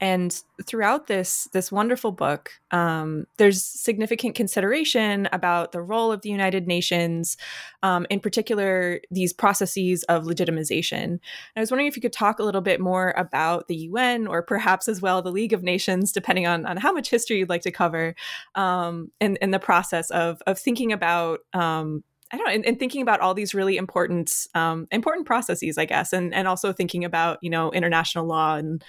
And 0.00 0.36
throughout 0.66 1.06
this 1.06 1.48
this 1.52 1.70
wonderful 1.72 2.12
book 2.12 2.50
um, 2.70 3.26
there's 3.36 3.62
significant 3.62 4.34
consideration 4.34 5.28
about 5.32 5.72
the 5.72 5.82
role 5.82 6.12
of 6.12 6.22
the 6.22 6.28
united 6.28 6.66
nations 6.66 7.36
um, 7.82 8.06
in 8.10 8.20
particular 8.20 9.00
these 9.10 9.32
processes 9.32 10.04
of 10.04 10.24
legitimization. 10.24 11.02
And 11.04 11.20
i 11.56 11.60
was 11.60 11.70
wondering 11.70 11.88
if 11.88 11.96
you 11.96 12.02
could 12.02 12.12
talk 12.12 12.38
a 12.38 12.44
little 12.44 12.60
bit 12.60 12.80
more 12.80 13.14
about 13.16 13.68
the 13.68 13.88
un 13.92 14.26
or 14.26 14.42
perhaps 14.42 14.88
as 14.88 15.00
well 15.00 15.22
the 15.22 15.32
league 15.32 15.52
of 15.52 15.62
nations 15.62 16.12
depending 16.12 16.46
on, 16.46 16.66
on 16.66 16.76
how 16.76 16.92
much 16.92 17.10
history 17.10 17.38
you'd 17.38 17.48
like 17.48 17.62
to 17.62 17.70
cover 17.72 18.14
um, 18.54 19.10
in, 19.20 19.36
in 19.40 19.50
the 19.50 19.58
process 19.58 20.10
of 20.10 20.42
of 20.46 20.58
thinking 20.58 20.92
about 20.92 21.40
um, 21.52 22.04
I 22.32 22.38
don't 22.38 22.46
know, 22.46 22.52
and, 22.52 22.64
and, 22.64 22.78
thinking 22.78 23.02
about 23.02 23.20
all 23.20 23.34
these 23.34 23.54
really 23.54 23.76
important 23.76 24.46
um, 24.54 24.88
important 24.90 25.26
processes, 25.26 25.76
I 25.76 25.84
guess, 25.84 26.14
and 26.14 26.32
and 26.34 26.48
also 26.48 26.72
thinking 26.72 27.04
about 27.04 27.38
you 27.42 27.50
know 27.50 27.70
international 27.72 28.26
law 28.26 28.56
and 28.56 28.82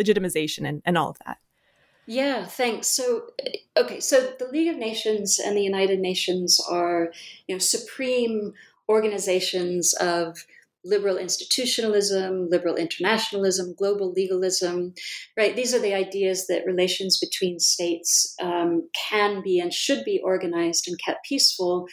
legitimization 0.00 0.68
and, 0.68 0.82
and 0.84 0.98
all 0.98 1.10
of 1.10 1.18
that. 1.24 1.38
Yeah, 2.06 2.46
thanks. 2.46 2.88
So, 2.88 3.26
okay, 3.76 4.00
so 4.00 4.32
the 4.38 4.48
League 4.48 4.68
of 4.68 4.78
Nations 4.78 5.38
and 5.38 5.56
the 5.56 5.62
United 5.62 6.00
Nations 6.00 6.60
are 6.68 7.12
you 7.46 7.54
know 7.54 7.58
supreme 7.58 8.54
organizations 8.88 9.92
of 9.94 10.44
liberal 10.88 11.18
institutionalism, 11.18 12.48
liberal 12.48 12.76
internationalism, 12.76 13.74
global 13.76 14.12
legalism, 14.12 14.94
right? 15.36 15.54
These 15.54 15.74
are 15.74 15.80
the 15.80 15.94
ideas 15.94 16.46
that 16.46 16.66
relations 16.66 17.18
between 17.18 17.60
states 17.60 18.34
um, 18.42 18.88
can 19.08 19.42
be 19.42 19.60
and 19.60 19.72
should 19.72 20.04
be 20.04 20.20
organized 20.24 20.88
and 20.88 20.98
kept 21.04 21.26
peaceful 21.26 21.86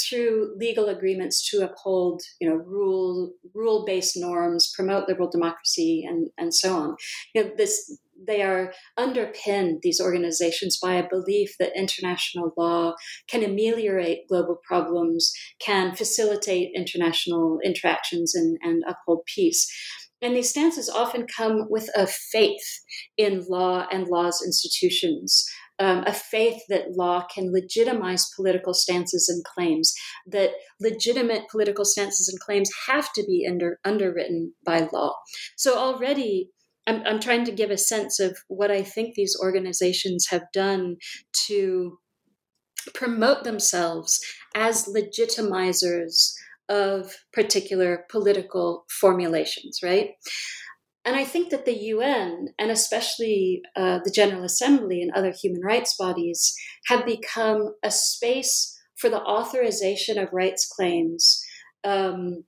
through 0.00 0.54
legal 0.56 0.88
agreements 0.88 1.48
to 1.50 1.62
uphold, 1.64 2.22
you 2.40 2.48
know, 2.48 2.56
rule 2.56 3.32
rule 3.54 3.84
based 3.84 4.16
norms, 4.16 4.72
promote 4.74 5.08
liberal 5.08 5.30
democracy, 5.30 6.04
and 6.08 6.30
and 6.38 6.54
so 6.54 6.74
on. 6.74 6.96
You 7.34 7.44
know, 7.44 7.50
this 7.56 7.98
they 8.26 8.42
are 8.42 8.72
underpinned, 8.96 9.80
these 9.82 10.00
organizations, 10.00 10.78
by 10.82 10.94
a 10.94 11.08
belief 11.08 11.54
that 11.58 11.76
international 11.76 12.52
law 12.56 12.94
can 13.28 13.42
ameliorate 13.42 14.28
global 14.28 14.60
problems, 14.66 15.32
can 15.60 15.94
facilitate 15.94 16.72
international 16.74 17.58
interactions, 17.64 18.34
and, 18.34 18.58
and 18.62 18.82
uphold 18.86 19.20
peace. 19.26 19.70
And 20.22 20.36
these 20.36 20.50
stances 20.50 20.90
often 20.90 21.26
come 21.26 21.66
with 21.70 21.88
a 21.96 22.06
faith 22.06 22.80
in 23.16 23.44
law 23.48 23.86
and 23.90 24.06
law's 24.06 24.42
institutions. 24.44 25.46
Um, 25.78 26.04
a 26.06 26.12
faith 26.12 26.60
that 26.68 26.94
law 26.94 27.26
can 27.34 27.50
legitimize 27.50 28.28
political 28.36 28.74
stances 28.74 29.30
and 29.30 29.42
claims, 29.44 29.94
that 30.26 30.50
legitimate 30.78 31.44
political 31.50 31.86
stances 31.86 32.28
and 32.28 32.38
claims 32.38 32.70
have 32.86 33.10
to 33.14 33.24
be 33.26 33.46
under, 33.48 33.78
underwritten 33.82 34.52
by 34.62 34.86
law. 34.92 35.14
So 35.56 35.78
already 35.78 36.50
I'm, 36.86 37.02
I'm 37.06 37.20
trying 37.20 37.44
to 37.44 37.52
give 37.52 37.70
a 37.70 37.78
sense 37.78 38.18
of 38.20 38.38
what 38.48 38.70
I 38.70 38.82
think 38.82 39.14
these 39.14 39.36
organizations 39.40 40.28
have 40.30 40.44
done 40.52 40.96
to 41.46 41.98
promote 42.94 43.44
themselves 43.44 44.20
as 44.54 44.86
legitimizers 44.86 46.32
of 46.68 47.16
particular 47.32 48.04
political 48.10 48.84
formulations, 48.88 49.80
right? 49.82 50.10
And 51.04 51.16
I 51.16 51.24
think 51.24 51.50
that 51.50 51.64
the 51.64 51.76
UN, 51.76 52.48
and 52.58 52.70
especially 52.70 53.62
uh, 53.74 54.00
the 54.04 54.12
General 54.14 54.44
Assembly 54.44 55.00
and 55.00 55.10
other 55.12 55.32
human 55.32 55.62
rights 55.62 55.96
bodies, 55.98 56.54
have 56.86 57.06
become 57.06 57.74
a 57.82 57.90
space 57.90 58.78
for 58.96 59.08
the 59.08 59.20
authorization 59.20 60.18
of 60.18 60.28
rights 60.32 60.66
claims 60.66 61.42
um, 61.84 62.44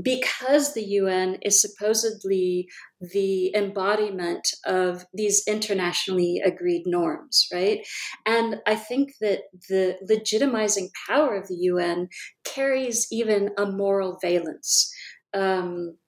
because 0.00 0.74
the 0.74 0.84
UN 0.84 1.38
is 1.42 1.60
supposedly 1.60 2.68
the 3.00 3.54
embodiment 3.54 4.48
of 4.66 5.04
these 5.14 5.42
internationally 5.46 6.40
agreed 6.44 6.82
norms, 6.86 7.46
right? 7.52 7.86
And 8.26 8.56
I 8.66 8.74
think 8.74 9.10
that 9.20 9.42
the 9.68 9.96
legitimizing 10.08 10.88
power 11.06 11.36
of 11.36 11.48
the 11.48 11.56
UN 11.56 12.08
carries 12.44 13.06
even 13.12 13.50
a 13.56 13.66
moral 13.66 14.18
valence. 14.20 14.92
Um, 15.32 15.98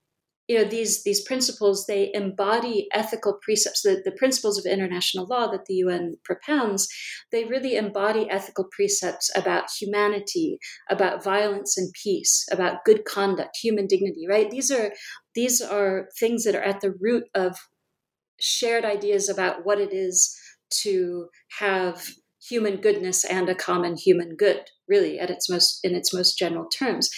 you 0.51 0.59
know 0.59 0.65
these 0.65 1.05
these 1.05 1.23
principles 1.23 1.87
they 1.87 2.11
embody 2.13 2.89
ethical 2.93 3.39
precepts 3.41 3.83
the, 3.83 4.03
the 4.05 4.11
principles 4.11 4.59
of 4.59 4.67
international 4.67 5.25
law 5.27 5.47
that 5.47 5.67
the 5.67 5.77
un 5.77 6.17
propounds 6.25 6.89
they 7.31 7.45
really 7.45 7.77
embody 7.77 8.29
ethical 8.29 8.67
precepts 8.73 9.31
about 9.37 9.71
humanity 9.81 10.59
about 10.91 11.23
violence 11.23 11.79
and 11.79 11.93
peace 12.03 12.49
about 12.51 12.85
good 12.85 13.05
conduct 13.05 13.57
human 13.63 13.87
dignity 13.87 14.27
right 14.29 14.51
these 14.51 14.73
are 14.73 14.91
these 15.35 15.61
are 15.61 16.09
things 16.19 16.45
that 16.45 16.55
are 16.55 16.63
at 16.63 16.81
the 16.81 16.95
root 17.01 17.25
of 17.35 17.57
shared 18.41 18.85
ideas 18.85 19.29
about 19.29 19.65
what 19.65 19.81
it 19.81 19.93
is 19.93 20.37
to 20.83 21.29
have 21.59 22.07
human 22.43 22.77
goodness 22.77 23.25
and 23.25 23.49
a 23.49 23.55
common 23.55 23.97
human 23.97 24.35
good 24.35 24.63
really 24.89 25.19
at 25.19 25.31
its 25.31 25.51
most 25.51 25.81
in 25.85 25.95
its 25.95 26.15
most 26.15 26.39
general 26.39 26.67
terms 26.69 27.11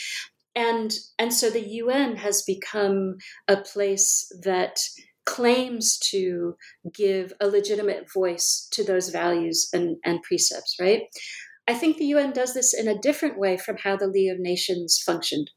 and 0.54 0.92
and 1.18 1.32
so 1.32 1.48
the 1.48 1.66
UN 1.68 2.16
has 2.16 2.42
become 2.42 3.16
a 3.48 3.56
place 3.56 4.30
that 4.42 4.78
claims 5.24 5.98
to 5.98 6.56
give 6.94 7.32
a 7.40 7.46
legitimate 7.46 8.06
voice 8.12 8.68
to 8.72 8.84
those 8.84 9.10
values 9.10 9.68
and, 9.72 9.96
and 10.04 10.22
precepts, 10.22 10.76
right? 10.80 11.02
I 11.68 11.74
think 11.74 11.96
the 11.96 12.06
UN 12.06 12.32
does 12.32 12.54
this 12.54 12.74
in 12.74 12.88
a 12.88 12.98
different 12.98 13.38
way 13.38 13.56
from 13.56 13.76
how 13.78 13.96
the 13.96 14.08
League 14.08 14.32
of 14.32 14.40
Nations 14.40 15.00
functioned. 15.04 15.50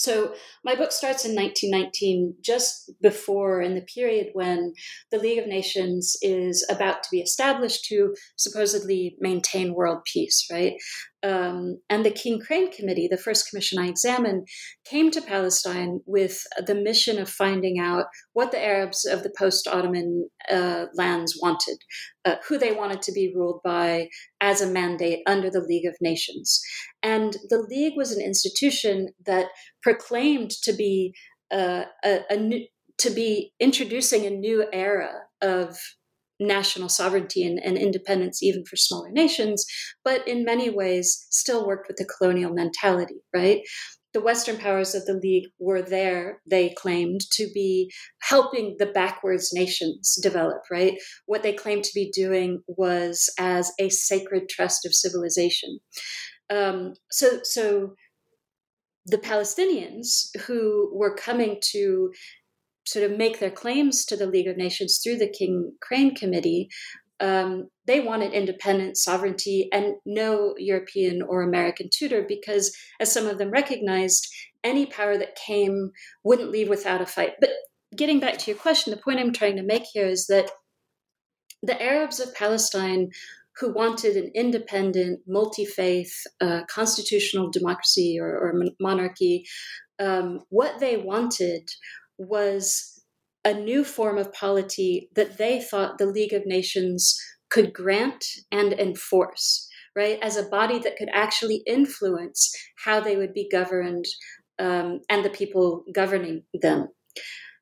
So 0.00 0.32
my 0.64 0.74
book 0.74 0.92
starts 0.92 1.26
in 1.26 1.34
1919, 1.34 2.36
just 2.40 2.90
before 3.02 3.60
in 3.60 3.74
the 3.74 3.82
period 3.82 4.28
when 4.32 4.72
the 5.10 5.18
League 5.18 5.38
of 5.38 5.46
Nations 5.46 6.16
is 6.22 6.66
about 6.70 7.02
to 7.02 7.08
be 7.12 7.20
established 7.20 7.84
to 7.86 8.14
supposedly 8.36 9.16
maintain 9.20 9.74
world 9.74 9.98
peace, 10.10 10.46
right? 10.50 10.72
Um, 11.22 11.80
and 11.90 12.04
the 12.04 12.10
King 12.10 12.40
Crane 12.40 12.72
Committee, 12.72 13.08
the 13.10 13.18
first 13.18 13.48
commission 13.48 13.78
I 13.78 13.88
examined, 13.88 14.48
came 14.84 15.10
to 15.10 15.20
Palestine 15.20 16.00
with 16.06 16.42
the 16.66 16.74
mission 16.74 17.18
of 17.18 17.28
finding 17.28 17.78
out 17.78 18.06
what 18.32 18.52
the 18.52 18.64
Arabs 18.64 19.04
of 19.04 19.22
the 19.22 19.32
post 19.36 19.68
Ottoman 19.68 20.28
uh, 20.50 20.86
lands 20.94 21.38
wanted, 21.40 21.78
uh, 22.24 22.36
who 22.48 22.56
they 22.56 22.72
wanted 22.72 23.02
to 23.02 23.12
be 23.12 23.32
ruled 23.34 23.60
by 23.62 24.08
as 24.40 24.62
a 24.62 24.70
mandate 24.70 25.20
under 25.26 25.50
the 25.50 25.60
League 25.60 25.86
of 25.86 25.96
Nations. 26.00 26.60
And 27.02 27.36
the 27.50 27.66
League 27.68 27.94
was 27.96 28.12
an 28.12 28.22
institution 28.22 29.08
that 29.26 29.48
proclaimed 29.82 30.50
to 30.62 30.72
be 30.72 31.14
uh, 31.50 31.84
a, 32.04 32.20
a 32.30 32.36
new, 32.36 32.64
to 32.98 33.10
be 33.10 33.52
introducing 33.60 34.24
a 34.24 34.30
new 34.30 34.66
era 34.72 35.10
of 35.42 35.78
national 36.40 36.88
sovereignty 36.88 37.44
and, 37.44 37.60
and, 37.62 37.76
independence, 37.76 38.42
even 38.42 38.64
for 38.64 38.76
smaller 38.76 39.10
nations, 39.10 39.64
but 40.04 40.26
in 40.26 40.44
many 40.44 40.70
ways 40.70 41.26
still 41.30 41.66
worked 41.66 41.86
with 41.86 41.98
the 41.98 42.08
colonial 42.18 42.52
mentality, 42.52 43.22
right? 43.34 43.60
The 44.12 44.20
Western 44.20 44.56
powers 44.56 44.94
of 44.94 45.04
the 45.04 45.14
League 45.14 45.48
were 45.60 45.82
there, 45.82 46.40
they 46.44 46.70
claimed, 46.70 47.20
to 47.32 47.48
be 47.54 47.92
helping 48.20 48.76
the 48.78 48.86
backwards 48.86 49.52
nations 49.52 50.18
develop, 50.20 50.62
right? 50.70 50.94
What 51.26 51.44
they 51.44 51.52
claimed 51.52 51.84
to 51.84 51.94
be 51.94 52.10
doing 52.10 52.62
was 52.66 53.32
as 53.38 53.70
a 53.78 53.88
sacred 53.88 54.48
trust 54.48 54.84
of 54.84 54.94
civilization. 54.94 55.78
Um, 56.52 56.94
so, 57.12 57.38
so 57.44 57.94
the 59.06 59.18
Palestinians 59.18 60.36
who 60.42 60.90
were 60.92 61.14
coming 61.14 61.58
to 61.72 62.10
sort 62.86 63.10
of 63.10 63.16
make 63.16 63.38
their 63.38 63.50
claims 63.50 64.04
to 64.06 64.16
the 64.16 64.26
League 64.26 64.48
of 64.48 64.56
Nations 64.56 65.00
through 65.02 65.18
the 65.18 65.28
King 65.28 65.72
Crane 65.80 66.14
Committee, 66.14 66.68
um, 67.20 67.68
they 67.86 68.00
wanted 68.00 68.32
independent 68.32 68.96
sovereignty 68.96 69.68
and 69.72 69.94
no 70.06 70.54
European 70.56 71.20
or 71.22 71.42
American 71.42 71.88
tutor 71.92 72.24
because, 72.26 72.74
as 72.98 73.12
some 73.12 73.26
of 73.26 73.38
them 73.38 73.50
recognized, 73.50 74.26
any 74.64 74.86
power 74.86 75.18
that 75.18 75.36
came 75.36 75.90
wouldn't 76.24 76.50
leave 76.50 76.68
without 76.68 77.02
a 77.02 77.06
fight. 77.06 77.32
But 77.40 77.50
getting 77.94 78.20
back 78.20 78.38
to 78.38 78.50
your 78.50 78.58
question, 78.58 78.90
the 78.90 79.02
point 79.02 79.20
I'm 79.20 79.32
trying 79.32 79.56
to 79.56 79.62
make 79.62 79.84
here 79.92 80.06
is 80.06 80.26
that 80.28 80.50
the 81.62 81.80
Arabs 81.82 82.20
of 82.20 82.34
Palestine 82.34 83.10
who 83.58 83.72
wanted 83.72 84.16
an 84.16 84.30
independent, 84.34 85.20
multi 85.26 85.66
faith, 85.66 86.14
uh, 86.40 86.62
constitutional 86.68 87.50
democracy 87.50 88.18
or, 88.18 88.28
or 88.28 88.54
monarchy, 88.80 89.44
um, 89.98 90.40
what 90.48 90.80
they 90.80 90.96
wanted 90.96 91.68
was 92.20 93.02
a 93.44 93.54
new 93.54 93.84
form 93.84 94.18
of 94.18 94.32
polity 94.32 95.08
that 95.14 95.38
they 95.38 95.60
thought 95.60 95.98
the 95.98 96.06
League 96.06 96.34
of 96.34 96.42
Nations 96.44 97.18
could 97.50 97.72
grant 97.72 98.24
and 98.52 98.72
enforce, 98.74 99.68
right? 99.96 100.18
As 100.22 100.36
a 100.36 100.48
body 100.48 100.78
that 100.80 100.96
could 100.96 101.08
actually 101.12 101.62
influence 101.66 102.54
how 102.84 103.00
they 103.00 103.16
would 103.16 103.32
be 103.32 103.48
governed 103.50 104.04
um, 104.58 105.00
and 105.08 105.24
the 105.24 105.30
people 105.30 105.84
governing 105.94 106.42
them. 106.60 106.88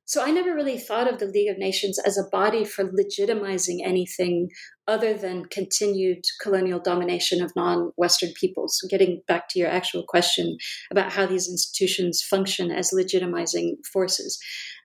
So 0.08 0.22
I 0.24 0.30
never 0.30 0.54
really 0.54 0.78
thought 0.78 1.06
of 1.06 1.18
the 1.18 1.26
League 1.26 1.50
of 1.50 1.58
Nations 1.58 1.98
as 1.98 2.16
a 2.16 2.26
body 2.32 2.64
for 2.64 2.84
legitimizing 2.84 3.80
anything 3.84 4.48
other 4.86 5.12
than 5.12 5.44
continued 5.50 6.24
colonial 6.40 6.80
domination 6.80 7.42
of 7.42 7.52
non 7.54 7.92
Western 7.98 8.30
peoples. 8.32 8.82
Getting 8.88 9.20
back 9.28 9.50
to 9.50 9.58
your 9.58 9.68
actual 9.68 10.04
question 10.08 10.56
about 10.90 11.12
how 11.12 11.26
these 11.26 11.46
institutions 11.46 12.22
function 12.22 12.70
as 12.70 12.90
legitimizing 12.90 13.84
forces. 13.92 14.38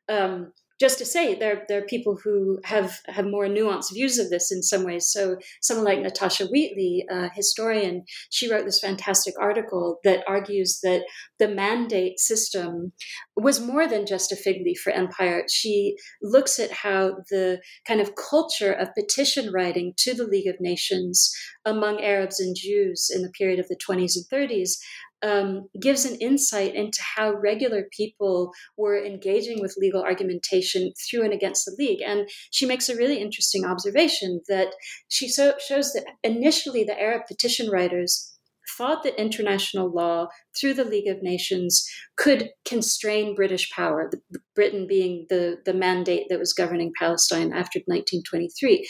Um, 0.09 0.51
just 0.83 0.97
to 0.97 1.05
say 1.05 1.33
there 1.33 1.63
there 1.69 1.79
are 1.81 1.85
people 1.85 2.19
who 2.21 2.59
have 2.65 2.99
have 3.07 3.25
more 3.25 3.45
nuanced 3.47 3.93
views 3.93 4.19
of 4.19 4.29
this 4.29 4.51
in 4.51 4.61
some 4.61 4.83
ways. 4.83 5.07
So 5.07 5.37
someone 5.61 5.85
like 5.85 6.01
Natasha 6.01 6.45
Wheatley, 6.47 7.05
a 7.09 7.29
historian, 7.33 8.03
she 8.29 8.51
wrote 8.51 8.65
this 8.65 8.81
fantastic 8.81 9.33
article 9.39 9.99
that 10.03 10.25
argues 10.27 10.81
that 10.83 11.03
the 11.39 11.47
mandate 11.47 12.19
system 12.19 12.91
was 13.37 13.61
more 13.61 13.87
than 13.87 14.05
just 14.05 14.33
a 14.33 14.35
fig 14.35 14.57
leaf 14.65 14.81
for 14.83 14.91
empire. 14.91 15.45
She 15.49 15.95
looks 16.21 16.59
at 16.59 16.71
how 16.71 17.15
the 17.29 17.61
kind 17.87 18.01
of 18.01 18.15
culture 18.15 18.73
of 18.73 18.93
petition 18.93 19.53
writing 19.53 19.93
to 19.99 20.13
the 20.13 20.27
League 20.27 20.47
of 20.47 20.59
Nations 20.59 21.33
among 21.63 22.03
Arabs 22.03 22.41
and 22.41 22.57
Jews 22.57 23.09
in 23.09 23.21
the 23.21 23.31
period 23.31 23.59
of 23.59 23.69
the 23.69 23.79
20s 23.87 24.17
and 24.17 24.25
30s 24.29 24.79
um, 25.23 25.69
gives 25.81 26.05
an 26.05 26.15
insight 26.19 26.75
into 26.75 26.99
how 27.15 27.31
regular 27.31 27.85
people 27.95 28.51
were 28.77 29.03
engaging 29.03 29.61
with 29.61 29.77
legal 29.77 30.03
argumentation 30.03 30.91
through 31.09 31.23
and 31.23 31.33
against 31.33 31.65
the 31.65 31.75
league. 31.79 32.01
And 32.05 32.29
she 32.51 32.65
makes 32.65 32.89
a 32.89 32.95
really 32.95 33.19
interesting 33.19 33.65
observation 33.65 34.41
that 34.49 34.75
she 35.07 35.29
so, 35.29 35.53
shows 35.65 35.93
that 35.93 36.05
initially 36.23 36.83
the 36.83 36.99
Arab 36.99 37.23
petition 37.27 37.69
writers 37.69 38.29
thought 38.77 39.03
that 39.03 39.19
international 39.19 39.91
law 39.91 40.27
through 40.59 40.73
the 40.73 40.85
League 40.85 41.07
of 41.07 41.21
Nations 41.21 41.85
could 42.17 42.49
constrain 42.65 43.35
British 43.35 43.69
power, 43.71 44.09
Britain 44.55 44.87
being 44.87 45.25
the, 45.29 45.57
the 45.65 45.73
mandate 45.73 46.27
that 46.29 46.39
was 46.39 46.53
governing 46.53 46.91
Palestine 46.97 47.51
after 47.53 47.79
1923. 47.85 48.87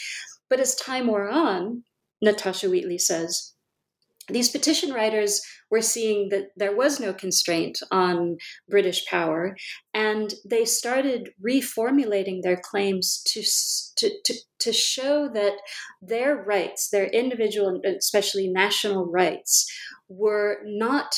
But 0.50 0.60
as 0.60 0.76
time 0.76 1.08
wore 1.08 1.30
on, 1.30 1.84
Natasha 2.22 2.70
Wheatley 2.70 3.00
says, 3.00 3.53
these 4.30 4.50
petition 4.50 4.94
writers 4.94 5.42
were 5.70 5.82
seeing 5.82 6.30
that 6.30 6.50
there 6.56 6.76
was 6.76 7.00
no 7.00 7.14
constraint 7.14 7.80
on 7.92 8.38
British 8.70 9.06
power, 9.06 9.56
and 9.94 10.34
they 10.46 10.66
started 10.66 11.32
reformulating 11.46 12.42
their 12.42 12.58
claims 12.58 13.22
to, 13.26 13.42
to, 13.98 14.16
to, 14.24 14.34
to 14.60 14.74
show 14.74 15.30
that 15.34 15.54
their 16.02 16.36
rights, 16.36 16.90
their 16.90 17.08
individual 17.08 17.68
and 17.70 17.84
especially 17.86 18.48
national 18.48 19.06
rights, 19.12 19.70
were 20.08 20.60
not 20.64 21.16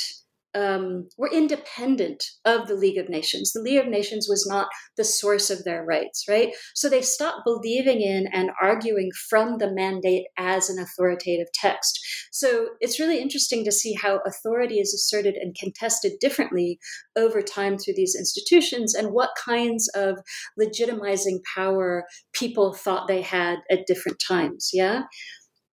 um, 0.56 1.10
were 1.18 1.30
independent 1.32 2.24
of 2.46 2.68
the 2.68 2.76
League 2.76 2.98
of 2.98 3.10
Nations. 3.10 3.52
The 3.52 3.62
League 3.62 3.80
of 3.80 3.88
Nations 3.88 4.28
was 4.30 4.48
not 4.50 4.68
the 4.98 5.04
source 5.04 5.50
of 5.50 5.64
their 5.64 5.84
rights, 5.84 6.24
right? 6.30 6.50
So 6.74 6.90
they 6.90 7.02
stopped 7.02 7.42
believing 7.46 8.02
in 8.02 8.28
and 8.32 8.50
arguing 8.62 9.12
from 9.30 9.58
the 9.58 9.72
mandate 9.72 10.26
as 10.38 10.70
an 10.70 10.80
authoritative 10.80 11.48
text. 11.54 12.00
So 12.32 12.70
it's 12.80 13.00
really 13.00 13.20
interesting 13.20 13.66
to 13.66 13.72
see 13.72 13.94
how 13.94 14.22
authority 14.26 14.80
is 14.80 14.94
asserted 14.94 15.36
and 15.36 15.56
contested 15.56 16.14
differently 16.20 16.80
over 17.16 17.42
time 17.42 17.78
through 17.78 17.96
these 17.96 18.16
institutions 18.18 18.96
and 18.96 19.12
what 19.12 19.32
kinds 19.44 19.90
of 19.94 20.20
legitimizing 20.60 21.40
power 21.56 22.06
people 22.34 22.74
thought 22.74 23.08
they 23.08 23.22
had 23.22 23.58
at 23.70 23.88
different 23.88 24.22
times. 24.26 24.70
Yeah. 24.74 25.04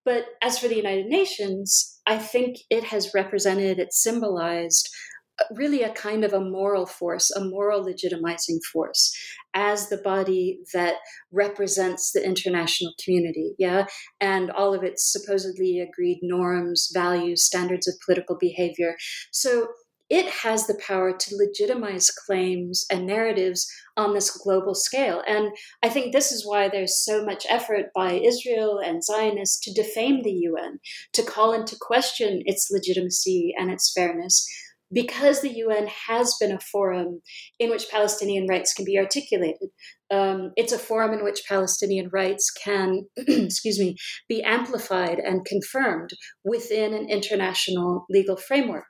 But 0.05 0.27
as 0.43 0.59
for 0.59 0.69
the 0.69 0.77
United 0.77 1.07
Nations, 1.07 2.01
I 2.07 2.19
think 2.19 2.59
it 2.71 2.85
has 2.85 3.15
represented, 3.15 3.79
it 3.79 3.93
symbolized 3.93 4.89
uh, 5.41 5.45
really 5.55 5.83
a 5.83 5.93
kind 5.93 6.25
of 6.25 6.33
a 6.33 6.41
moral 6.41 6.87
force, 6.87 7.31
a 7.31 7.45
moral 7.45 7.85
legitimizing 7.85 8.59
force 8.73 9.17
as 9.55 9.89
the 9.89 9.99
body 9.99 10.61
that 10.75 10.97
represents 11.31 12.13
the 12.13 12.25
international 12.25 12.93
community, 13.03 13.55
yeah, 13.59 13.87
and 14.21 14.51
all 14.51 14.75
of 14.75 14.83
its 14.83 15.11
supposedly 15.11 15.81
agreed 15.81 16.21
norms, 16.23 16.91
values, 16.93 17.45
standards 17.45 17.87
of 17.87 17.95
political 18.05 18.37
behavior. 18.39 18.97
So 19.31 19.69
it 20.13 20.29
has 20.29 20.67
the 20.67 20.79
power 20.87 21.17
to 21.17 21.37
legitimize 21.37 22.11
claims 22.11 22.85
and 22.91 23.07
narratives 23.07 23.67
on 23.97 24.13
this 24.13 24.31
global 24.31 24.75
scale. 24.75 25.23
And 25.27 25.53
I 25.83 25.89
think 25.89 26.13
this 26.13 26.31
is 26.31 26.47
why 26.47 26.69
there's 26.69 27.03
so 27.03 27.25
much 27.25 27.47
effort 27.49 27.87
by 27.95 28.13
Israel 28.13 28.79
and 28.79 29.03
Zionists 29.03 29.59
to 29.61 29.73
defame 29.73 30.23
the 30.23 30.33
UN, 30.33 30.81
to 31.15 31.23
call 31.23 31.55
into 31.55 31.79
question 31.81 32.43
its 32.45 32.69
legitimacy 32.71 33.55
and 33.59 33.71
its 33.71 33.91
fairness, 33.91 34.47
because 34.93 35.41
the 35.41 35.57
UN 35.57 35.89
has 36.09 36.37
been 36.39 36.53
a 36.53 36.61
forum 36.61 37.23
in 37.59 37.71
which 37.71 37.89
Palestinian 37.91 38.47
rights 38.47 38.75
can 38.75 38.85
be 38.85 38.99
articulated. 38.99 39.71
Um, 40.11 40.53
it's 40.57 40.75
a 40.75 40.79
forum 40.79 41.15
in 41.15 41.25
which 41.25 41.45
Palestinian 41.49 42.11
rights 42.13 42.51
can, 42.51 43.07
excuse 43.17 43.79
me, 43.79 43.97
be 44.29 44.43
amplified 44.43 45.19
and 45.19 45.47
confirmed 45.47 46.11
within 46.45 46.93
an 46.93 47.09
international 47.09 48.05
legal 48.11 48.37
framework. 48.37 48.85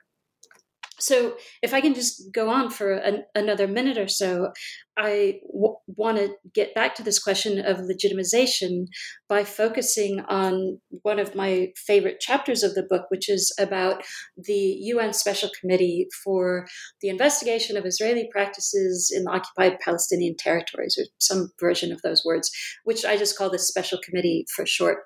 So, 1.03 1.35
if 1.61 1.73
I 1.73 1.81
can 1.81 1.93
just 1.93 2.31
go 2.31 2.49
on 2.49 2.69
for 2.69 2.93
an, 2.93 3.25
another 3.35 3.67
minute 3.67 3.97
or 3.97 4.07
so, 4.07 4.53
I 4.97 5.41
w- 5.51 5.75
want 5.85 6.17
to 6.17 6.33
get 6.53 6.73
back 6.73 6.95
to 6.95 7.03
this 7.03 7.19
question 7.19 7.59
of 7.59 7.79
legitimization 7.79 8.85
by 9.27 9.43
focusing 9.43 10.21
on 10.29 10.79
one 11.01 11.19
of 11.19 11.35
my 11.35 11.73
favorite 11.75 12.21
chapters 12.21 12.63
of 12.63 12.73
the 12.73 12.83
book, 12.83 13.07
which 13.09 13.27
is 13.27 13.53
about 13.59 14.01
the 14.37 14.77
UN 14.93 15.11
Special 15.11 15.49
Committee 15.59 16.07
for 16.23 16.67
the 17.01 17.09
investigation 17.09 17.75
of 17.75 17.85
Israeli 17.85 18.29
practices 18.31 19.11
in 19.13 19.25
the 19.25 19.31
occupied 19.31 19.79
Palestinian 19.83 20.37
territories, 20.37 20.95
or 20.97 21.03
some 21.19 21.49
version 21.59 21.91
of 21.91 22.01
those 22.01 22.23
words, 22.23 22.49
which 22.85 23.03
I 23.03 23.17
just 23.17 23.37
call 23.37 23.49
the 23.49 23.59
Special 23.59 23.99
Committee 24.01 24.45
for 24.55 24.65
short. 24.65 24.99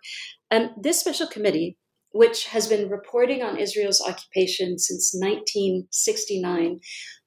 And 0.51 0.69
this 0.79 0.99
special 0.99 1.25
committee 1.25 1.75
which 2.17 2.47
has 2.47 2.67
been 2.67 2.89
reporting 2.89 3.43
on 3.43 3.59
Israel's 3.59 4.01
occupation 4.01 4.79
since 4.79 5.13
1969, 5.13 6.79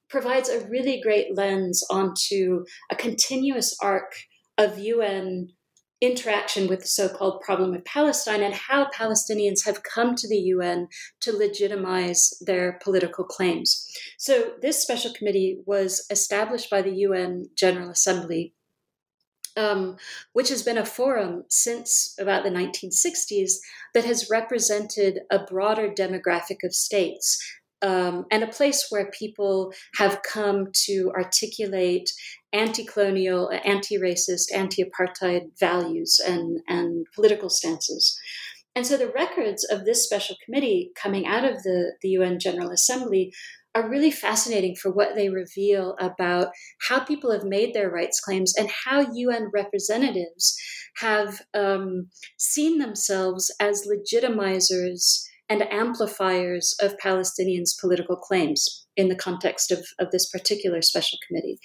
provides 0.09 0.49
a 0.49 0.67
really 0.67 0.99
great 1.01 1.33
lens 1.33 1.81
onto 1.89 2.65
a 2.91 2.95
continuous 2.97 3.73
arc 3.81 4.11
of 4.57 4.77
UN 4.77 5.47
interaction 6.01 6.67
with 6.67 6.81
the 6.81 6.87
so 6.87 7.07
called 7.07 7.39
problem 7.39 7.73
of 7.73 7.85
Palestine 7.85 8.41
and 8.41 8.53
how 8.53 8.89
Palestinians 8.89 9.63
have 9.65 9.83
come 9.83 10.13
to 10.15 10.27
the 10.27 10.39
UN 10.55 10.87
to 11.21 11.31
legitimize 11.31 12.33
their 12.41 12.77
political 12.83 13.23
claims. 13.23 13.87
So, 14.17 14.53
this 14.61 14.81
special 14.81 15.13
committee 15.13 15.61
was 15.65 16.05
established 16.09 16.69
by 16.69 16.81
the 16.81 16.95
UN 17.07 17.45
General 17.55 17.91
Assembly. 17.91 18.55
Um, 19.57 19.97
which 20.31 20.47
has 20.47 20.63
been 20.63 20.77
a 20.77 20.85
forum 20.85 21.43
since 21.49 22.15
about 22.17 22.45
the 22.45 22.49
1960s 22.49 23.55
that 23.93 24.05
has 24.05 24.29
represented 24.29 25.19
a 25.29 25.43
broader 25.43 25.89
demographic 25.89 26.63
of 26.63 26.73
states 26.73 27.37
um, 27.81 28.25
and 28.31 28.43
a 28.43 28.47
place 28.47 28.87
where 28.89 29.11
people 29.11 29.73
have 29.95 30.21
come 30.21 30.67
to 30.85 31.11
articulate 31.15 32.11
anti-colonial, 32.53 33.51
anti-racist, 33.65 34.53
anti-apartheid 34.53 35.57
values 35.59 36.19
and, 36.25 36.59
and 36.67 37.07
political 37.15 37.49
stances. 37.49 38.19
And 38.75 38.85
so 38.85 38.97
the 38.97 39.09
records 39.09 39.65
of 39.65 39.85
this 39.85 40.03
special 40.03 40.35
committee 40.45 40.91
coming 40.95 41.25
out 41.25 41.43
of 41.43 41.63
the, 41.63 41.93
the 42.01 42.09
UN 42.09 42.39
General 42.39 42.71
Assembly 42.71 43.33
are 43.73 43.89
really 43.89 44.11
fascinating 44.11 44.75
for 44.75 44.91
what 44.91 45.15
they 45.15 45.29
reveal 45.29 45.95
about 45.99 46.49
how 46.89 46.99
people 46.99 47.31
have 47.31 47.43
made 47.43 47.73
their 47.73 47.89
rights 47.89 48.19
claims 48.19 48.53
and 48.57 48.69
how 48.85 49.13
UN 49.13 49.49
representatives 49.53 50.57
have 50.97 51.41
um, 51.53 52.09
seen 52.37 52.79
themselves 52.79 53.53
as 53.59 53.87
legitimizers 53.87 55.23
and 55.49 55.63
amplifiers 55.71 56.75
of 56.81 56.97
Palestinians' 57.03 57.79
political 57.79 58.15
claims 58.15 58.87
in 58.95 59.09
the 59.09 59.15
context 59.15 59.71
of, 59.71 59.85
of 59.99 60.11
this 60.11 60.29
particular 60.29 60.81
special 60.81 61.17
committee. 61.27 61.59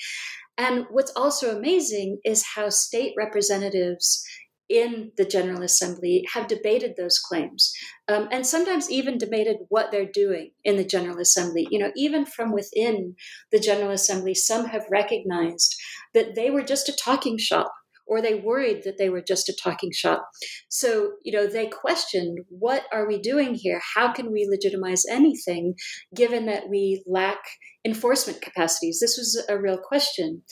And 0.59 0.87
what's 0.91 1.13
also 1.15 1.57
amazing 1.57 2.19
is 2.25 2.45
how 2.55 2.71
state 2.71 3.13
representatives 3.17 4.25
in 4.69 5.13
the 5.17 5.25
General 5.25 5.63
Assembly 5.63 6.25
have 6.35 6.49
debated 6.49 6.95
those 6.97 7.19
claims 7.19 7.73
um, 8.09 8.29
and 8.33 8.47
sometimes 8.47 8.91
even 8.91 9.19
debated 9.19 9.57
what 9.69 9.91
they're 9.91 10.11
doing 10.13 10.51
in 10.65 10.77
the 10.77 10.85
General 10.85 11.19
Assembly. 11.21 11.67
You 11.71 11.79
know, 11.79 11.93
even 11.97 12.27
from 12.27 12.53
within 12.53 13.15
the 13.53 13.61
General 13.61 13.91
Assembly, 13.91 14.35
some 14.35 14.67
have 14.67 14.85
recognized 14.91 15.75
that 16.15 16.35
they 16.35 16.51
were 16.51 16.63
just 16.63 16.89
a 16.89 16.97
talking 16.97 17.39
shop 17.39 17.73
or 18.07 18.23
they 18.23 18.35
worried 18.35 18.83
that 18.85 18.99
they 18.99 19.09
were 19.09 19.23
just 19.23 19.49
a 19.49 19.57
talking 19.63 19.91
shop. 19.93 20.29
So, 20.69 21.13
you 21.25 21.33
know, 21.33 21.47
they 21.47 21.67
questioned 21.67 22.39
what 22.49 22.85
are 22.93 23.07
we 23.07 23.21
doing 23.21 23.55
here? 23.55 23.81
How 23.95 24.13
can 24.13 24.33
we 24.33 24.47
legitimize 24.49 25.05
anything 25.11 25.75
given 26.15 26.47
that 26.47 26.69
we 26.69 27.03
lack 27.07 27.39
enforcement 27.85 28.41
capacities? 28.41 28.99
This 29.01 29.17
was 29.17 29.45
a 29.49 29.59
real 29.59 29.79
question. 29.79 30.43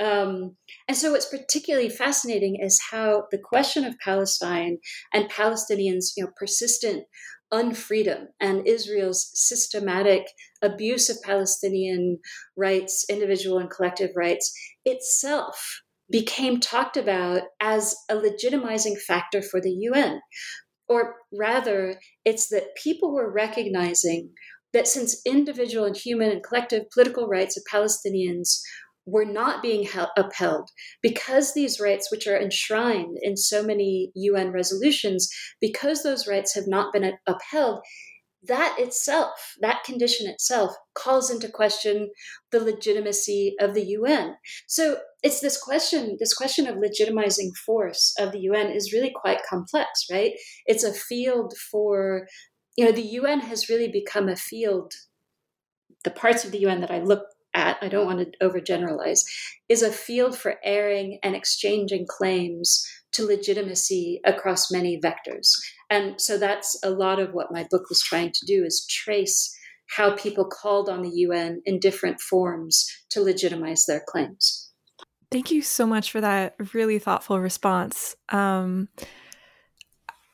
Um, 0.00 0.56
and 0.86 0.96
so, 0.96 1.12
what's 1.12 1.26
particularly 1.26 1.88
fascinating 1.88 2.58
is 2.60 2.80
how 2.90 3.24
the 3.30 3.38
question 3.38 3.84
of 3.84 3.98
Palestine 3.98 4.78
and 5.12 5.30
Palestinians' 5.30 6.12
you 6.16 6.24
know, 6.24 6.30
persistent 6.36 7.04
unfreedom 7.52 8.26
and 8.40 8.66
Israel's 8.66 9.30
systematic 9.34 10.26
abuse 10.62 11.08
of 11.08 11.22
Palestinian 11.22 12.18
rights, 12.56 13.06
individual 13.08 13.58
and 13.58 13.70
collective 13.70 14.10
rights, 14.14 14.52
itself 14.84 15.80
became 16.10 16.60
talked 16.60 16.96
about 16.96 17.42
as 17.60 17.94
a 18.08 18.14
legitimizing 18.14 18.98
factor 18.98 19.42
for 19.42 19.60
the 19.60 19.70
UN. 19.70 20.20
Or 20.88 21.16
rather, 21.32 22.00
it's 22.24 22.48
that 22.48 22.74
people 22.82 23.12
were 23.12 23.30
recognizing 23.30 24.30
that 24.72 24.86
since 24.86 25.20
individual 25.26 25.84
and 25.84 25.96
human 25.96 26.30
and 26.30 26.42
collective 26.42 26.84
political 26.92 27.26
rights 27.26 27.56
of 27.56 27.64
Palestinians 27.70 28.60
were 29.08 29.24
not 29.24 29.62
being 29.62 29.84
held, 29.84 30.10
upheld 30.16 30.70
because 31.02 31.54
these 31.54 31.80
rights, 31.80 32.10
which 32.10 32.26
are 32.26 32.38
enshrined 32.38 33.16
in 33.22 33.36
so 33.36 33.62
many 33.62 34.12
UN 34.14 34.52
resolutions, 34.52 35.30
because 35.60 36.02
those 36.02 36.28
rights 36.28 36.54
have 36.54 36.66
not 36.66 36.92
been 36.92 37.12
upheld, 37.26 37.80
that 38.46 38.76
itself, 38.78 39.54
that 39.60 39.82
condition 39.84 40.28
itself, 40.28 40.72
calls 40.94 41.30
into 41.30 41.48
question 41.48 42.10
the 42.52 42.60
legitimacy 42.60 43.54
of 43.60 43.74
the 43.74 43.84
UN. 43.84 44.36
So 44.66 44.98
it's 45.22 45.40
this 45.40 45.60
question, 45.60 46.16
this 46.20 46.34
question 46.34 46.66
of 46.66 46.76
legitimizing 46.76 47.56
force 47.66 48.14
of 48.18 48.32
the 48.32 48.40
UN 48.40 48.70
is 48.70 48.92
really 48.92 49.12
quite 49.14 49.38
complex, 49.48 50.04
right? 50.10 50.32
It's 50.66 50.84
a 50.84 50.92
field 50.92 51.54
for, 51.70 52.28
you 52.76 52.84
know, 52.84 52.92
the 52.92 53.02
UN 53.02 53.40
has 53.40 53.68
really 53.68 53.88
become 53.90 54.28
a 54.28 54.36
field. 54.36 54.92
The 56.04 56.10
parts 56.10 56.44
of 56.44 56.52
the 56.52 56.60
UN 56.60 56.80
that 56.82 56.92
I 56.92 57.00
look 57.00 57.24
at, 57.58 57.76
I 57.82 57.88
don't 57.88 58.06
want 58.06 58.20
to 58.20 58.46
overgeneralize, 58.46 59.20
is 59.68 59.82
a 59.82 59.92
field 59.92 60.38
for 60.38 60.56
airing 60.64 61.18
and 61.22 61.34
exchanging 61.34 62.06
claims 62.08 62.86
to 63.12 63.26
legitimacy 63.26 64.20
across 64.24 64.70
many 64.70 65.00
vectors. 65.00 65.50
And 65.90 66.20
so 66.20 66.38
that's 66.38 66.78
a 66.84 66.90
lot 66.90 67.18
of 67.18 67.32
what 67.32 67.52
my 67.52 67.66
book 67.70 67.88
was 67.88 68.00
trying 68.00 68.32
to 68.32 68.46
do 68.46 68.64
is 68.64 68.86
trace 68.86 69.54
how 69.96 70.14
people 70.14 70.44
called 70.44 70.88
on 70.88 71.02
the 71.02 71.10
UN 71.10 71.62
in 71.64 71.80
different 71.80 72.20
forms 72.20 72.86
to 73.10 73.22
legitimize 73.22 73.86
their 73.86 74.02
claims. 74.06 74.70
Thank 75.30 75.50
you 75.50 75.62
so 75.62 75.86
much 75.86 76.10
for 76.10 76.20
that 76.20 76.54
really 76.74 76.98
thoughtful 76.98 77.40
response. 77.40 78.14
Um, 78.28 78.88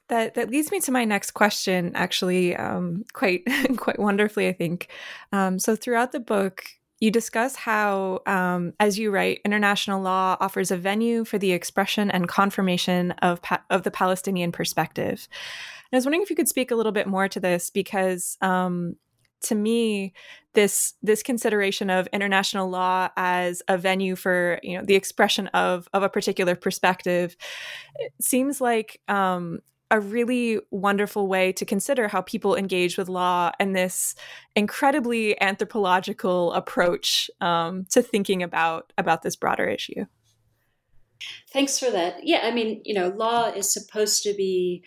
that 0.09 0.35
that 0.35 0.51
leads 0.51 0.71
me 0.71 0.81
to 0.81 0.93
my 0.93 1.05
next 1.05 1.33
question, 1.33 1.93
actually, 1.95 2.55
um, 2.57 3.05
quite 3.13 3.43
quite 3.77 3.99
wonderfully, 3.99 4.49
I 4.49 4.53
think. 4.53 4.89
Um, 5.33 5.59
so 5.59 5.75
throughout 5.77 6.13
the 6.13 6.21
book, 6.21 6.65
you 7.05 7.11
discuss 7.11 7.55
how, 7.55 8.21
um, 8.25 8.73
as 8.81 8.99
you 8.99 9.11
write, 9.11 9.43
international 9.45 10.01
law 10.01 10.39
offers 10.41 10.71
a 10.71 10.77
venue 10.77 11.23
for 11.25 11.37
the 11.37 11.53
expression 11.53 12.11
and 12.11 12.27
confirmation 12.27 13.11
of 13.21 13.43
pa- 13.43 13.63
of 13.69 13.83
the 13.83 13.91
Palestinian 13.91 14.51
perspective. 14.53 15.29
And 15.93 15.93
I 15.93 15.97
was 15.99 16.07
wondering 16.07 16.23
if 16.23 16.31
you 16.31 16.37
could 16.37 16.49
speak 16.49 16.71
a 16.71 16.75
little 16.75 16.93
bit 16.93 17.07
more 17.07 17.29
to 17.29 17.39
this, 17.39 17.69
because 17.69 18.39
um, 18.41 18.97
to 19.43 19.55
me, 19.55 20.15
this 20.55 20.95
this 21.03 21.23
consideration 21.23 21.91
of 21.91 22.09
international 22.11 22.71
law 22.71 23.11
as 23.19 23.63
a 23.69 23.77
venue 23.77 24.17
for 24.17 24.59
you 24.63 24.79
know 24.79 24.85
the 24.85 24.95
expression 24.95 25.49
of 25.49 25.87
of 25.93 26.03
a 26.03 26.09
particular 26.09 26.57
perspective 26.57 27.37
seems 28.19 28.63
like 28.63 28.99
um, 29.09 29.61
a 29.95 30.01
really 30.01 30.59
wonderful 30.73 31.29
way 31.29 31.53
to 31.53 31.65
consider 31.65 32.09
how 32.09 32.21
people 32.21 32.57
engage 32.57 32.99
with 32.99 33.09
law 33.09 33.53
and 33.61 33.77
this 33.77 34.17
incredibly 34.57 35.41
anthropological 35.41 36.53
approach 36.53 37.31
um, 37.41 37.85
to 37.91 38.03
thinking 38.03 38.43
about 38.43 38.93
about 38.99 39.23
this 39.23 39.37
broader 39.37 39.69
issue. 39.69 40.05
Thanks 41.53 41.79
for 41.79 41.91
that. 41.93 42.27
Yeah, 42.27 42.41
I 42.43 42.51
mean, 42.51 42.83
you 42.85 42.93
know, 42.93 43.11
law 43.11 43.47
is 43.47 43.73
supposed 43.73 44.25
to 44.25 44.35
be 44.35 44.83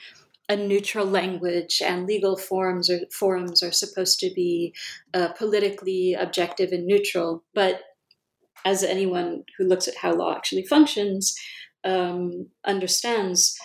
a 0.50 0.58
neutral 0.58 1.06
language, 1.06 1.82
and 1.82 2.06
legal 2.06 2.36
forms 2.36 2.90
or 2.90 3.00
forums 3.10 3.64
are 3.64 3.72
supposed 3.72 4.20
to 4.20 4.30
be 4.36 4.74
uh, 5.14 5.30
politically 5.30 6.16
objective 6.16 6.74
and 6.74 6.86
neutral. 6.86 7.46
But 7.54 7.80
as 8.66 8.84
anyone 8.84 9.46
who 9.58 9.64
looks 9.64 9.88
at 9.88 9.96
how 9.96 10.14
law 10.14 10.36
actually 10.36 10.66
functions 10.66 11.34
um, 11.86 12.48
understands, 12.66 13.58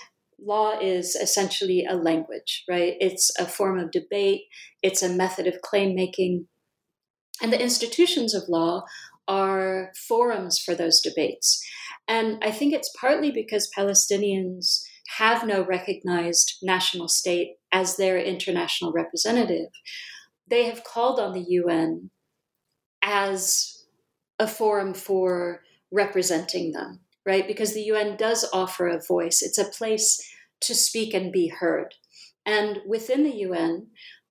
law 0.44 0.78
is 0.78 1.14
essentially 1.14 1.87
a 1.88 1.94
language, 1.94 2.64
right? 2.68 2.94
It's 3.00 3.31
a 3.38 3.46
form 3.46 3.78
of 3.78 3.90
debate, 3.90 4.42
it's 4.83 5.02
a 5.02 5.12
method 5.12 5.46
of 5.46 5.61
claim 5.62 5.94
making. 5.94 6.48
And 7.40 7.52
the 7.52 7.61
institutions 7.61 8.35
of 8.35 8.48
law 8.48 8.85
are 9.26 9.92
forums 10.09 10.59
for 10.59 10.74
those 10.74 11.00
debates. 11.00 11.64
And 12.09 12.42
I 12.42 12.50
think 12.50 12.72
it's 12.72 12.92
partly 13.00 13.31
because 13.31 13.70
Palestinians 13.76 14.83
have 15.18 15.46
no 15.46 15.64
recognized 15.64 16.59
national 16.62 17.09
state 17.09 17.57
as 17.72 17.96
their 17.96 18.18
international 18.18 18.92
representative. 18.92 19.68
They 20.48 20.64
have 20.64 20.85
called 20.85 21.20
on 21.20 21.33
the 21.33 21.44
UN 21.48 22.11
as 23.02 23.85
a 24.38 24.46
forum 24.46 24.94
for 24.94 25.62
representing 25.90 26.72
them, 26.72 27.00
right? 27.26 27.46
Because 27.46 27.74
the 27.74 27.82
UN 27.82 28.16
does 28.16 28.48
offer 28.52 28.88
a 28.88 29.00
voice, 29.00 29.42
it's 29.42 29.58
a 29.58 29.64
place 29.64 30.20
to 30.61 30.74
speak 30.74 31.14
and 31.14 31.32
be 31.32 31.48
heard. 31.48 31.94
And 32.44 32.80
within 32.87 33.22
the 33.22 33.37
UN, 33.37 33.88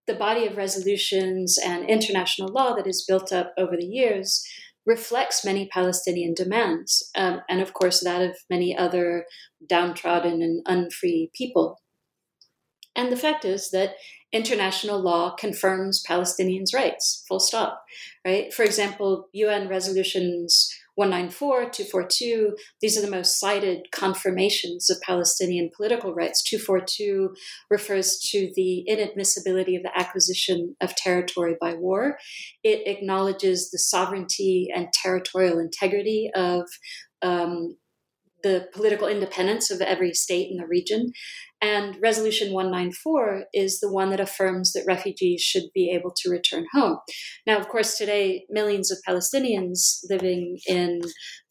the 0.07 0.13
body 0.13 0.45
of 0.45 0.57
resolutions 0.57 1.57
and 1.57 1.89
international 1.89 2.49
law 2.49 2.75
that 2.75 2.87
is 2.87 3.05
built 3.07 3.31
up 3.31 3.53
over 3.57 3.77
the 3.77 3.85
years 3.85 4.45
reflects 4.85 5.45
many 5.45 5.67
Palestinian 5.67 6.33
demands, 6.33 7.09
um, 7.15 7.41
and 7.47 7.61
of 7.61 7.73
course, 7.73 8.03
that 8.03 8.21
of 8.21 8.35
many 8.49 8.75
other 8.75 9.25
downtrodden 9.67 10.41
and 10.41 10.63
unfree 10.65 11.29
people. 11.35 11.79
And 12.95 13.11
the 13.11 13.17
fact 13.17 13.45
is 13.45 13.69
that 13.71 13.95
international 14.33 14.99
law 14.99 15.35
confirms 15.35 16.03
Palestinians' 16.03 16.73
rights, 16.73 17.23
full 17.27 17.39
stop, 17.39 17.83
right? 18.25 18.53
For 18.53 18.63
example, 18.63 19.29
UN 19.33 19.67
resolutions 19.67 20.73
194, 20.95 21.69
242, 21.69 22.55
these 22.81 22.97
are 22.97 23.01
the 23.01 23.09
most 23.09 23.39
cited 23.39 23.87
confirmations 23.91 24.89
of 24.89 25.01
Palestinian 25.01 25.69
political 25.75 26.13
rights. 26.13 26.43
242 26.43 27.33
refers 27.69 28.19
to 28.31 28.51
the 28.55 28.85
inadmissibility 28.89 29.77
of 29.77 29.83
the 29.83 29.91
acquisition 29.95 30.75
of 30.81 30.95
territory 30.95 31.55
by 31.61 31.73
war. 31.73 32.17
It 32.63 32.87
acknowledges 32.87 33.71
the 33.71 33.79
sovereignty 33.79 34.67
and 34.73 34.87
territorial 34.93 35.59
integrity 35.59 36.29
of 36.35 36.67
um, 37.21 37.77
the 38.43 38.67
political 38.73 39.07
independence 39.07 39.71
of 39.71 39.81
every 39.81 40.13
state 40.13 40.49
in 40.51 40.57
the 40.57 40.67
region. 40.67 41.11
And 41.61 41.95
Resolution 42.01 42.53
194 42.53 43.45
is 43.53 43.79
the 43.79 43.91
one 43.91 44.09
that 44.09 44.19
affirms 44.19 44.73
that 44.73 44.85
refugees 44.87 45.41
should 45.41 45.65
be 45.75 45.91
able 45.91 46.11
to 46.17 46.29
return 46.29 46.65
home. 46.73 46.97
Now, 47.45 47.59
of 47.59 47.69
course, 47.69 47.97
today, 47.97 48.45
millions 48.49 48.91
of 48.91 48.97
Palestinians 49.07 49.99
living 50.09 50.57
in 50.67 51.01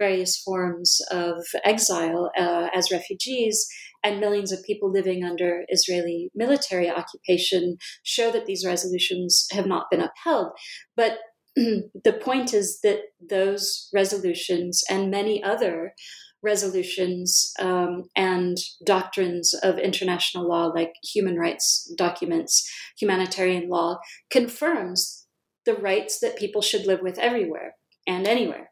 various 0.00 0.40
forms 0.42 1.00
of 1.12 1.44
exile 1.64 2.32
uh, 2.36 2.68
as 2.74 2.90
refugees 2.90 3.68
and 4.02 4.18
millions 4.18 4.50
of 4.50 4.64
people 4.64 4.90
living 4.90 5.24
under 5.24 5.64
Israeli 5.68 6.30
military 6.34 6.90
occupation 6.90 7.76
show 8.02 8.32
that 8.32 8.46
these 8.46 8.64
resolutions 8.66 9.46
have 9.52 9.66
not 9.66 9.86
been 9.90 10.00
upheld. 10.02 10.48
But 10.96 11.18
the 11.56 12.18
point 12.20 12.54
is 12.54 12.80
that 12.82 13.00
those 13.28 13.88
resolutions 13.92 14.82
and 14.88 15.10
many 15.10 15.42
other 15.42 15.94
resolutions 16.42 17.52
um, 17.60 18.04
and 18.16 18.56
doctrines 18.84 19.54
of 19.62 19.78
international 19.78 20.48
law, 20.48 20.66
like 20.66 20.92
human 21.02 21.36
rights 21.36 21.92
documents, 21.96 22.68
humanitarian 22.98 23.68
law, 23.68 23.98
confirms 24.30 25.26
the 25.66 25.74
rights 25.74 26.20
that 26.20 26.38
people 26.38 26.62
should 26.62 26.86
live 26.86 27.00
with 27.02 27.18
everywhere 27.18 27.74
and 28.06 28.26
anywhere 28.26 28.69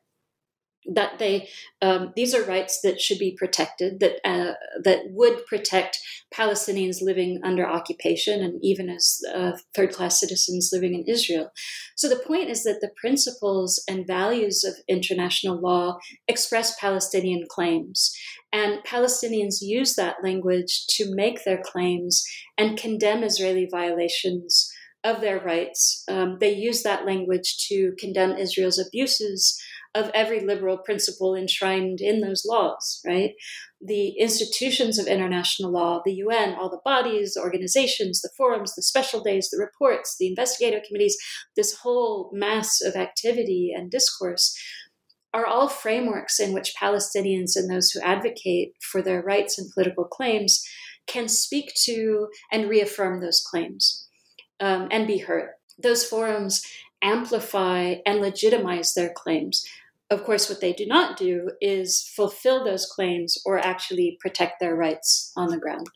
that 0.88 1.18
they 1.18 1.48
um, 1.82 2.12
these 2.16 2.34
are 2.34 2.42
rights 2.44 2.80
that 2.82 3.00
should 3.00 3.18
be 3.18 3.36
protected 3.38 4.00
that 4.00 4.16
uh, 4.24 4.54
that 4.82 5.00
would 5.10 5.44
protect 5.46 6.00
Palestinians 6.34 7.02
living 7.02 7.40
under 7.44 7.66
occupation 7.66 8.42
and 8.42 8.58
even 8.62 8.88
as 8.88 9.20
uh, 9.34 9.52
third 9.74 9.92
class 9.92 10.18
citizens 10.18 10.70
living 10.72 10.94
in 10.94 11.04
Israel. 11.06 11.50
So 11.96 12.08
the 12.08 12.22
point 12.26 12.48
is 12.48 12.64
that 12.64 12.78
the 12.80 12.90
principles 13.00 13.82
and 13.88 14.06
values 14.06 14.64
of 14.64 14.74
international 14.88 15.60
law 15.60 15.98
express 16.26 16.78
Palestinian 16.80 17.46
claims, 17.48 18.14
and 18.52 18.82
Palestinians 18.84 19.56
use 19.60 19.94
that 19.96 20.16
language 20.22 20.86
to 20.88 21.14
make 21.14 21.44
their 21.44 21.60
claims 21.62 22.24
and 22.56 22.78
condemn 22.78 23.22
Israeli 23.22 23.68
violations 23.70 24.72
of 25.04 25.20
their 25.20 25.38
rights. 25.38 26.04
Um, 26.08 26.38
they 26.40 26.52
use 26.52 26.82
that 26.82 27.06
language 27.06 27.56
to 27.68 27.92
condemn 27.98 28.36
Israel's 28.36 28.84
abuses 28.84 29.60
of 29.98 30.10
every 30.14 30.40
liberal 30.40 30.78
principle 30.78 31.34
enshrined 31.34 32.00
in 32.00 32.20
those 32.20 32.44
laws, 32.46 33.00
right? 33.04 33.32
The 33.80 34.10
institutions 34.18 34.98
of 34.98 35.06
international 35.06 35.72
law, 35.72 36.02
the 36.04 36.14
UN, 36.14 36.54
all 36.54 36.70
the 36.70 36.80
bodies, 36.84 37.36
organizations, 37.36 38.20
the 38.20 38.30
forums, 38.36 38.74
the 38.74 38.82
special 38.82 39.22
days, 39.22 39.50
the 39.50 39.58
reports, 39.58 40.16
the 40.18 40.28
investigative 40.28 40.82
committees, 40.86 41.16
this 41.56 41.78
whole 41.78 42.30
mass 42.32 42.80
of 42.80 42.94
activity 42.94 43.72
and 43.76 43.90
discourse 43.90 44.56
are 45.34 45.46
all 45.46 45.68
frameworks 45.68 46.40
in 46.40 46.52
which 46.52 46.74
Palestinians 46.80 47.56
and 47.56 47.70
those 47.70 47.90
who 47.90 48.00
advocate 48.00 48.72
for 48.80 49.02
their 49.02 49.22
rights 49.22 49.58
and 49.58 49.70
political 49.72 50.04
claims 50.04 50.64
can 51.06 51.28
speak 51.28 51.72
to 51.84 52.28
and 52.52 52.68
reaffirm 52.68 53.20
those 53.20 53.40
claims 53.40 54.06
um, 54.60 54.88
and 54.90 55.06
be 55.06 55.18
heard. 55.18 55.50
Those 55.80 56.04
forums 56.04 56.64
amplify 57.02 57.96
and 58.04 58.20
legitimize 58.20 58.94
their 58.94 59.12
claims 59.14 59.64
of 60.10 60.24
course, 60.24 60.48
what 60.48 60.60
they 60.60 60.72
do 60.72 60.86
not 60.86 61.18
do 61.18 61.50
is 61.60 62.02
fulfill 62.16 62.64
those 62.64 62.86
claims 62.86 63.36
or 63.44 63.58
actually 63.58 64.16
protect 64.20 64.60
their 64.60 64.74
rights 64.74 65.32
on 65.36 65.48
the 65.50 65.58
ground. 65.58 65.86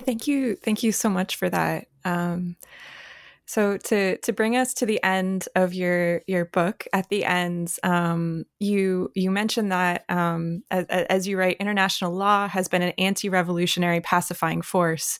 Thank 0.00 0.28
you. 0.28 0.54
Thank 0.54 0.82
you 0.82 0.92
so 0.92 1.08
much 1.08 1.36
for 1.36 1.50
that. 1.50 1.86
Um, 2.04 2.56
so 3.46 3.78
to 3.78 4.18
to 4.18 4.32
bring 4.34 4.56
us 4.56 4.74
to 4.74 4.86
the 4.86 5.02
end 5.02 5.48
of 5.56 5.72
your 5.72 6.22
your 6.26 6.44
book, 6.44 6.86
at 6.92 7.08
the 7.08 7.24
end, 7.24 7.74
um, 7.82 8.44
you 8.60 9.10
you 9.14 9.30
mentioned 9.30 9.72
that 9.72 10.04
um, 10.10 10.62
as, 10.70 10.84
as, 10.84 11.26
you 11.26 11.38
write, 11.38 11.56
international 11.58 12.12
law 12.12 12.46
has 12.46 12.68
been 12.68 12.82
an 12.82 12.92
anti-revolutionary 12.98 14.02
pacifying 14.02 14.60
force 14.60 15.18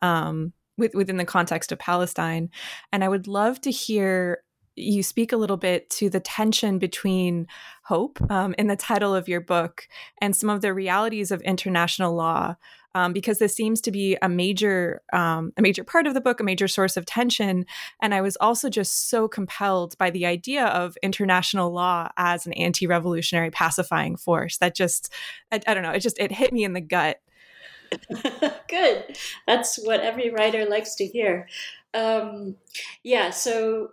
um, 0.00 0.54
with, 0.78 0.94
within 0.94 1.18
the 1.18 1.26
context 1.26 1.70
of 1.70 1.78
Palestine, 1.78 2.48
and 2.92 3.04
I 3.04 3.10
would 3.10 3.28
love 3.28 3.60
to 3.60 3.70
hear 3.70 4.38
you 4.76 5.02
speak 5.02 5.32
a 5.32 5.36
little 5.36 5.56
bit 5.56 5.88
to 5.90 6.10
the 6.10 6.20
tension 6.20 6.78
between 6.78 7.46
hope 7.82 8.20
um, 8.30 8.54
in 8.58 8.66
the 8.66 8.76
title 8.76 9.14
of 9.14 9.28
your 9.28 9.40
book 9.40 9.88
and 10.20 10.36
some 10.36 10.50
of 10.50 10.60
the 10.60 10.74
realities 10.74 11.30
of 11.30 11.40
international 11.42 12.14
law. 12.14 12.56
Um, 12.94 13.12
because 13.12 13.38
this 13.38 13.54
seems 13.54 13.82
to 13.82 13.90
be 13.90 14.16
a 14.22 14.28
major 14.28 15.02
um, 15.12 15.52
a 15.58 15.60
major 15.60 15.84
part 15.84 16.06
of 16.06 16.14
the 16.14 16.20
book, 16.22 16.40
a 16.40 16.44
major 16.44 16.66
source 16.66 16.96
of 16.96 17.04
tension. 17.04 17.66
And 18.00 18.14
I 18.14 18.22
was 18.22 18.38
also 18.40 18.70
just 18.70 19.10
so 19.10 19.28
compelled 19.28 19.98
by 19.98 20.08
the 20.08 20.24
idea 20.24 20.64
of 20.64 20.96
international 21.02 21.70
law 21.72 22.08
as 22.16 22.46
an 22.46 22.54
anti-revolutionary 22.54 23.50
pacifying 23.50 24.16
force. 24.16 24.56
That 24.56 24.74
just 24.74 25.12
I, 25.52 25.60
I 25.66 25.74
don't 25.74 25.82
know, 25.82 25.90
it 25.90 26.00
just 26.00 26.18
it 26.18 26.32
hit 26.32 26.54
me 26.54 26.64
in 26.64 26.72
the 26.72 26.80
gut. 26.80 27.20
Good. 28.68 29.18
That's 29.46 29.76
what 29.76 30.00
every 30.00 30.30
writer 30.30 30.64
likes 30.64 30.94
to 30.94 31.06
hear. 31.06 31.48
Um, 31.92 32.56
yeah. 33.02 33.30
So 33.30 33.90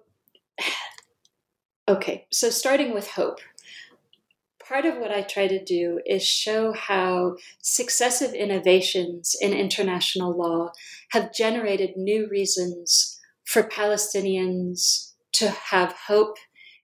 okay, 1.88 2.28
so 2.32 2.50
starting 2.50 2.94
with 2.94 3.12
hope. 3.12 3.40
Part 4.66 4.86
of 4.86 4.98
what 4.98 5.12
I 5.12 5.22
try 5.22 5.48
to 5.48 5.64
do 5.64 6.00
is 6.06 6.26
show 6.26 6.72
how 6.72 7.36
successive 7.62 8.34
innovations 8.34 9.36
in 9.40 9.52
international 9.52 10.36
law 10.36 10.72
have 11.12 11.34
generated 11.34 11.98
new 11.98 12.28
reasons 12.30 13.20
for 13.44 13.64
Palestinians 13.64 15.12
to 15.34 15.50
have 15.50 15.94
hope 16.08 16.38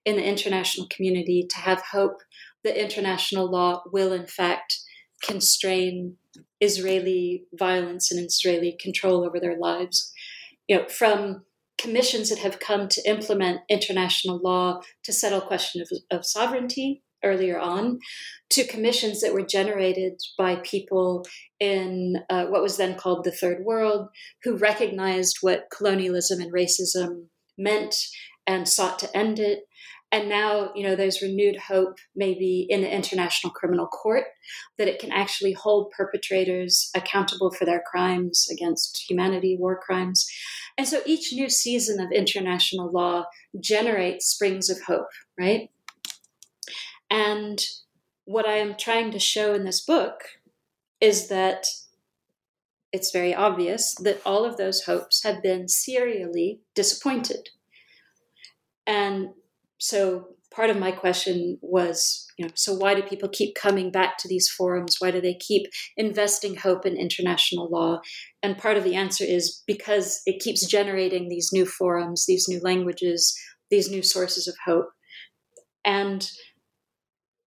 in 0.05 0.17
the 0.17 0.25
international 0.25 0.87
community, 0.89 1.45
to 1.49 1.57
have 1.59 1.81
hope 1.91 2.19
that 2.63 2.79
international 2.79 3.49
law 3.49 3.83
will, 3.91 4.11
in 4.11 4.27
fact, 4.27 4.79
constrain 5.23 6.17
Israeli 6.59 7.45
violence 7.53 8.11
and 8.11 8.25
Israeli 8.25 8.75
control 8.79 9.25
over 9.25 9.39
their 9.39 9.57
lives. 9.57 10.11
You 10.67 10.77
know, 10.77 10.87
from 10.87 11.43
commissions 11.79 12.29
that 12.29 12.39
have 12.39 12.59
come 12.59 12.87
to 12.89 13.09
implement 13.09 13.61
international 13.69 14.39
law 14.43 14.81
to 15.03 15.13
settle 15.13 15.41
questions 15.41 15.91
of, 15.91 16.19
of 16.19 16.25
sovereignty 16.25 17.01
earlier 17.23 17.59
on, 17.59 17.99
to 18.49 18.67
commissions 18.67 19.21
that 19.21 19.33
were 19.33 19.45
generated 19.45 20.13
by 20.37 20.55
people 20.57 21.25
in 21.59 22.15
uh, 22.29 22.45
what 22.45 22.61
was 22.61 22.77
then 22.77 22.95
called 22.95 23.23
the 23.23 23.31
Third 23.31 23.63
World, 23.63 24.07
who 24.43 24.57
recognized 24.57 25.37
what 25.41 25.67
colonialism 25.75 26.39
and 26.39 26.53
racism 26.53 27.25
meant 27.57 27.95
and 28.47 28.67
sought 28.67 28.99
to 28.99 29.17
end 29.17 29.39
it, 29.39 29.59
and 30.11 30.27
now, 30.27 30.71
you 30.73 30.83
know, 30.83 30.95
there's 30.95 31.21
renewed 31.21 31.57
hope 31.57 31.97
maybe 32.15 32.65
in 32.67 32.81
the 32.81 32.93
International 32.93 33.53
Criminal 33.53 33.85
Court 33.85 34.23
that 34.77 34.87
it 34.87 34.99
can 34.99 35.11
actually 35.11 35.53
hold 35.53 35.91
perpetrators 35.91 36.89
accountable 36.95 37.51
for 37.51 37.65
their 37.65 37.83
crimes 37.89 38.47
against 38.51 39.05
humanity, 39.07 39.55
war 39.59 39.79
crimes. 39.79 40.27
And 40.77 40.87
so 40.87 41.01
each 41.05 41.31
new 41.31 41.47
season 41.47 41.99
of 41.99 42.11
international 42.11 42.91
law 42.91 43.25
generates 43.59 44.25
springs 44.25 44.69
of 44.69 44.81
hope, 44.87 45.09
right? 45.39 45.69
And 47.11 47.63
what 48.25 48.47
I 48.47 48.57
am 48.57 48.75
trying 48.75 49.11
to 49.11 49.19
show 49.19 49.53
in 49.53 49.63
this 49.63 49.81
book 49.81 50.21
is 50.99 51.27
that 51.27 51.67
it's 52.91 53.11
very 53.11 53.35
obvious 53.35 53.93
that 53.95 54.21
all 54.25 54.43
of 54.43 54.57
those 54.57 54.83
hopes 54.83 55.23
have 55.23 55.43
been 55.43 55.67
serially 55.67 56.61
disappointed. 56.73 57.49
And 58.87 59.29
so 59.79 60.27
part 60.53 60.69
of 60.69 60.77
my 60.77 60.91
question 60.91 61.57
was 61.61 62.25
you 62.37 62.45
know 62.45 62.51
so 62.55 62.73
why 62.73 62.95
do 62.95 63.03
people 63.03 63.29
keep 63.29 63.55
coming 63.55 63.91
back 63.91 64.17
to 64.17 64.27
these 64.27 64.49
forums? 64.49 64.97
Why 64.99 65.11
do 65.11 65.21
they 65.21 65.35
keep 65.35 65.67
investing 65.97 66.55
hope 66.55 66.85
in 66.85 66.97
international 66.97 67.69
law? 67.69 68.01
And 68.41 68.57
part 68.57 68.77
of 68.77 68.83
the 68.83 68.95
answer 68.95 69.23
is 69.23 69.63
because 69.67 70.21
it 70.25 70.41
keeps 70.41 70.65
generating 70.65 71.29
these 71.29 71.49
new 71.51 71.65
forums 71.65 72.25
these 72.27 72.47
new 72.47 72.59
languages 72.61 73.35
these 73.69 73.89
new 73.89 74.03
sources 74.03 74.47
of 74.47 74.55
hope. 74.65 74.89
And 75.85 76.29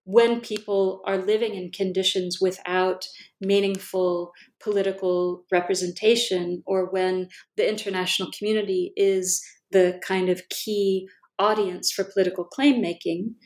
when 0.05 0.41
people 0.41 1.01
are 1.07 1.18
living 1.18 1.55
in 1.55 1.70
conditions 1.70 2.39
without 2.41 3.07
meaningful 3.41 4.33
political 4.61 5.45
representation 5.53 6.62
or 6.66 6.91
when 6.91 7.28
the 7.57 7.68
international 7.68 8.30
community 8.37 8.93
is 8.97 9.43
the 9.70 10.01
kind 10.07 10.28
of 10.28 10.43
key 10.49 11.09
audience 11.39 11.91
for 11.91 12.05
political 12.05 12.45
claim 12.45 12.80
making, 12.80 13.37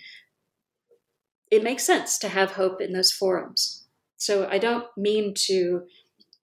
it 1.51 1.63
makes 1.63 1.85
sense 1.85 2.19
to 2.19 2.29
have 2.29 2.53
hope 2.53 2.81
in 2.81 2.93
those 2.93 3.13
forums. 3.13 3.87
So 4.17 4.49
I 4.51 4.59
don't 4.59 4.87
mean 4.97 5.35
to 5.47 5.83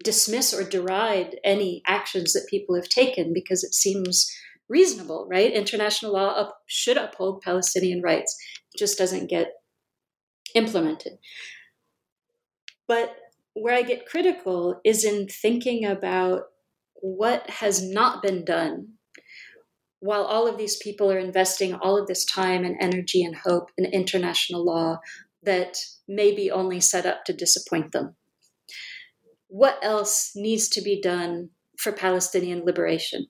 dismiss 0.03 0.53
or 0.53 0.63
deride 0.63 1.37
any 1.43 1.81
actions 1.87 2.33
that 2.33 2.47
people 2.49 2.75
have 2.75 2.89
taken 2.89 3.33
because 3.33 3.63
it 3.63 3.73
seems 3.73 4.31
reasonable, 4.69 5.27
right? 5.29 5.51
International 5.51 6.13
law 6.13 6.29
up, 6.29 6.57
should 6.67 6.97
uphold 6.97 7.41
Palestinian 7.41 8.01
rights. 8.01 8.35
It 8.73 8.79
just 8.79 8.97
doesn't 8.97 9.29
get 9.29 9.47
implemented. 10.55 11.13
But 12.87 13.15
where 13.53 13.75
I 13.75 13.83
get 13.83 14.07
critical 14.07 14.79
is 14.83 15.03
in 15.03 15.27
thinking 15.27 15.85
about 15.85 16.43
what 16.95 17.49
has 17.49 17.81
not 17.81 18.21
been 18.21 18.43
done 18.45 18.93
while 20.03 20.25
all 20.25 20.47
of 20.47 20.57
these 20.57 20.75
people 20.75 21.09
are 21.09 21.17
investing 21.17 21.73
all 21.75 21.97
of 21.97 22.07
this 22.07 22.25
time 22.25 22.65
and 22.65 22.75
energy 22.81 23.23
and 23.23 23.37
hope 23.37 23.69
in 23.77 23.85
international 23.85 24.65
law, 24.65 24.99
that 25.41 25.77
may 26.09 26.35
be 26.35 26.51
only 26.51 26.81
set 26.81 27.05
up 27.05 27.23
to 27.23 27.31
disappoint 27.31 27.93
them. 27.93 28.13
What 29.47 29.79
else 29.81 30.33
needs 30.35 30.67
to 30.69 30.81
be 30.81 30.99
done 31.01 31.51
for 31.79 31.93
Palestinian 31.93 32.65
liberation? 32.65 33.27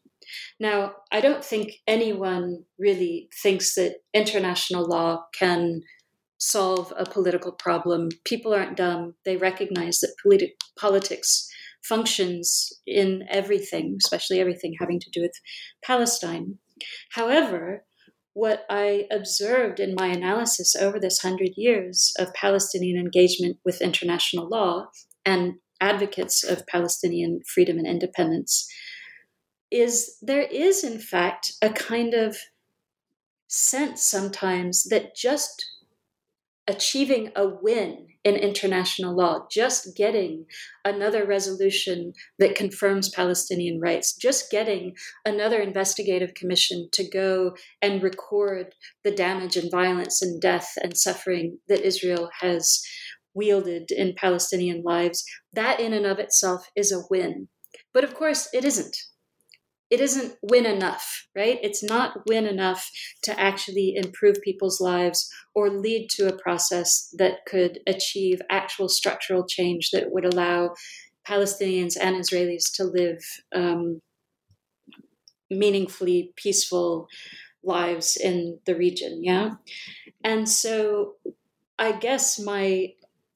Now, 0.60 0.94
I 1.12 1.22
don't 1.22 1.46
think 1.46 1.74
anyone 1.86 2.64
really 2.80 3.30
thinks 3.44 3.76
that 3.76 3.98
international 4.12 4.88
law 4.88 5.26
can 5.38 5.82
solve 6.40 6.92
a 6.98 7.06
political 7.06 7.52
problem. 7.52 8.10
People 8.26 8.52
aren't 8.52 8.78
dumb. 8.78 9.14
They 9.26 9.38
recognize 9.38 10.00
that 10.00 10.16
politi- 10.26 10.54
politics 10.80 11.48
functions 11.84 12.72
in 12.88 13.26
everything, 13.30 13.98
especially 14.04 14.40
everything 14.40 14.74
having 14.80 15.00
to 15.00 15.10
do 15.12 15.22
with 15.22 15.34
Palestine. 15.84 16.58
However, 17.12 17.86
what 18.34 18.66
I 18.70 19.08
observed 19.12 19.80
in 19.80 19.96
my 19.96 20.08
analysis 20.08 20.76
over 20.76 21.00
this 21.00 21.20
hundred 21.20 21.52
years 21.56 22.14
of 22.18 22.34
Palestinian 22.34 22.98
engagement 22.98 23.58
with 23.64 23.82
international 23.82 24.48
law 24.50 24.88
and 25.26 25.56
advocates 25.80 26.44
of 26.44 26.66
Palestinian 26.68 27.42
freedom 27.48 27.78
and 27.78 27.88
independence 27.88 28.68
is 29.70 30.18
there 30.22 30.44
is, 30.44 30.84
in 30.84 31.00
fact, 31.00 31.54
a 31.62 31.70
kind 31.70 32.14
of 32.14 32.38
sense 33.48 34.04
sometimes 34.04 34.84
that 34.86 35.16
just 35.16 35.66
achieving 36.68 37.32
a 37.36 37.48
win 37.48 38.08
in 38.24 38.36
international 38.36 39.16
law, 39.16 39.46
just 39.52 39.96
getting 39.96 40.46
another 40.86 41.26
resolution 41.26 42.14
that 42.40 42.56
confirms 42.56 43.10
Palestinian 43.10 43.80
rights, 43.80 44.16
just 44.16 44.50
getting 44.50 44.94
another 45.26 45.60
investigative 45.60 46.34
commission 46.34 46.88
to 46.94 47.10
go 47.10 47.56
and 47.82 48.02
record 48.02 48.76
the 49.04 49.12
damage 49.12 49.58
and 49.58 49.70
violence 49.70 50.22
and 50.22 50.42
death 50.42 50.74
and 50.82 50.98
suffering 50.98 51.60
that 51.68 51.86
Israel 51.86 52.30
has 52.40 52.82
wielded 53.34 53.92
in 53.92 54.14
Palestinian 54.16 54.84
lives, 54.84 55.26
that 55.54 55.80
in 55.80 55.94
and 55.94 56.06
of 56.06 56.20
itself 56.20 56.70
is 56.76 56.92
a 56.92 57.04
win. 57.10 57.48
But 57.94 58.04
of 58.04 58.14
course, 58.14 58.48
it 58.54 58.64
isn't 58.64 58.96
it 59.94 60.02
isn't 60.02 60.36
win 60.42 60.66
enough, 60.66 61.28
right? 61.36 61.60
It's 61.62 61.84
not 61.84 62.26
win 62.28 62.48
enough 62.48 62.90
to 63.22 63.40
actually 63.40 63.94
improve 63.96 64.38
people's 64.44 64.82
lives 64.82 65.32
or 65.54 65.70
lead 65.70 66.10
to 66.16 66.28
a 66.28 66.36
process 66.36 67.14
that 67.20 67.46
could 67.46 67.78
achieve 67.86 68.42
actual 68.50 68.90
structural 68.90 69.46
change 69.46 69.92
that 69.92 70.12
would 70.12 70.26
allow 70.26 70.74
Palestinians 71.28 71.96
and 71.96 72.16
Israelis 72.16 72.74
to 72.78 72.86
live 72.86 73.22
um, 73.54 74.02
meaningfully 75.52 76.34
peaceful 76.38 77.08
lives 77.64 78.18
in 78.18 78.58
the 78.66 78.76
region. 78.76 79.24
Yeah. 79.24 79.52
And 80.24 80.50
so 80.50 81.18
I 81.78 81.92
guess 81.92 82.40
my 82.40 82.94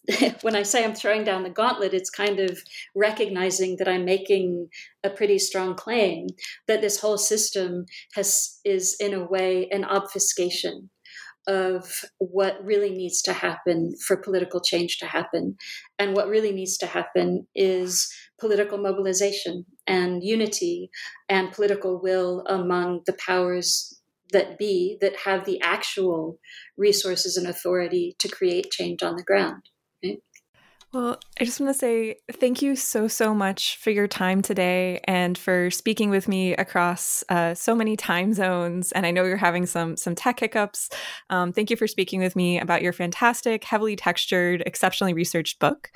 when 0.42 0.56
I 0.56 0.64
say 0.64 0.84
I'm 0.84 0.96
throwing 0.96 1.24
down 1.24 1.44
the 1.44 1.50
gauntlet, 1.50 1.94
it's 1.94 2.10
kind 2.10 2.40
of 2.40 2.60
recognizing 2.96 3.78
that 3.78 3.88
I'm 3.88 4.06
making 4.06 4.70
a 5.04 5.10
pretty 5.10 5.38
strong 5.38 5.76
claim 5.76 6.28
that 6.68 6.82
this 6.82 7.00
whole 7.00 7.18
system 7.18 7.86
has 8.14 8.60
is 8.64 8.96
in 9.00 9.14
a 9.14 9.26
way 9.26 9.68
an 9.72 9.84
obfuscation 9.84 10.90
of 11.48 12.04
what 12.18 12.64
really 12.64 12.90
needs 12.90 13.22
to 13.22 13.32
happen 13.32 13.96
for 14.06 14.18
political 14.18 14.60
change 14.60 14.98
to 14.98 15.06
happen. 15.06 15.56
And 15.98 16.14
what 16.14 16.28
really 16.28 16.52
needs 16.52 16.78
to 16.80 16.86
happen 16.86 17.48
is 17.56 18.14
political 18.40 18.78
mobilization 18.78 19.66
and 19.88 20.24
unity 20.24 20.90
and 21.30 21.52
political 21.52 22.02
will 22.02 22.44
among 22.48 23.02
the 23.06 23.14
powers 23.14 24.02
that 24.34 24.58
be 24.58 24.98
that 25.00 25.16
have 25.24 25.46
the 25.46 25.62
actual 25.62 26.38
resources 26.78 27.38
and 27.38 27.48
authority 27.48 28.16
to 28.20 28.28
create 28.28 28.72
change 28.72 29.02
on 29.02 29.16
the 29.16 29.24
ground. 29.24 29.64
Well, 30.94 31.20
I 31.40 31.44
just 31.44 31.60
want 31.60 31.74
to 31.74 31.78
say 31.78 32.16
thank 32.32 32.62
you 32.62 32.78
so, 32.78 33.10
so 33.10 33.34
much 33.34 33.76
for 33.78 33.92
your 33.92 34.08
time 34.08 34.42
today 34.42 35.02
and 35.04 35.38
for 35.38 35.70
speaking 35.70 36.10
with 36.10 36.30
me 36.30 36.54
across 36.54 37.26
uh, 37.28 37.54
so 37.56 37.76
many 37.76 37.98
time 37.98 38.34
zones. 38.34 38.94
And 38.94 39.06
I 39.06 39.12
know 39.12 39.26
you're 39.26 39.36
having 39.36 39.66
some 39.66 39.98
some 39.98 40.16
tech 40.16 40.40
hiccups. 40.40 40.90
Um, 41.30 41.52
thank 41.52 41.70
you 41.70 41.76
for 41.76 41.88
speaking 41.88 42.22
with 42.22 42.38
me 42.38 42.58
about 42.58 42.82
your 42.82 42.94
fantastic, 42.94 43.66
heavily 43.66 43.98
textured, 43.98 44.64
exceptionally 44.66 45.14
researched 45.14 45.60
book. 45.60 45.92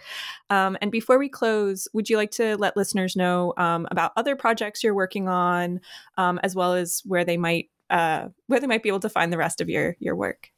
Um, 0.50 0.78
and 0.82 0.92
before 0.92 1.18
we 1.18 1.30
close, 1.30 1.88
would 1.94 2.10
you 2.10 2.18
like 2.18 2.32
to 2.32 2.58
let 2.58 2.76
listeners 2.76 3.16
know 3.16 3.54
um, 3.58 3.88
about 3.92 4.12
other 4.18 4.36
projects 4.36 4.84
you're 4.84 4.94
working 4.94 5.30
on, 5.30 5.80
um, 6.18 6.38
as 6.44 6.54
well 6.54 6.74
as 6.74 7.02
where 7.06 7.24
they 7.24 7.38
might 7.38 7.70
uh, 7.90 8.28
where 8.48 8.60
they 8.60 8.68
might 8.68 8.84
be 8.84 8.90
able 8.90 9.00
to 9.00 9.10
find 9.10 9.32
the 9.32 9.38
rest 9.38 9.62
of 9.62 9.70
your 9.70 9.96
your 10.00 10.18
work? 10.18 10.50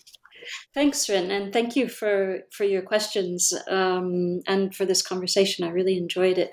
Thanks, 0.74 1.08
Rin, 1.10 1.32
and 1.32 1.54
thank 1.54 1.76
you 1.76 1.88
for 1.88 2.39
for 2.52 2.64
your 2.64 2.82
questions 2.82 3.54
um, 3.70 4.41
and 4.48 4.74
for 4.76 4.86
this 4.86 5.02
conversation. 5.02 5.66
I 5.66 5.70
really 5.70 5.98
enjoyed 5.98 6.38
it. 6.38 6.52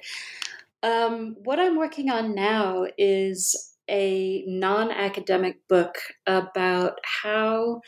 Um, 0.82 1.36
what 1.44 1.58
I'm 1.58 1.76
working 1.76 2.10
on 2.10 2.34
now 2.34 2.86
is 2.96 3.74
a 3.90 4.44
non-academic 4.46 5.66
book 5.68 5.96
about 6.26 6.98
how 7.22 7.80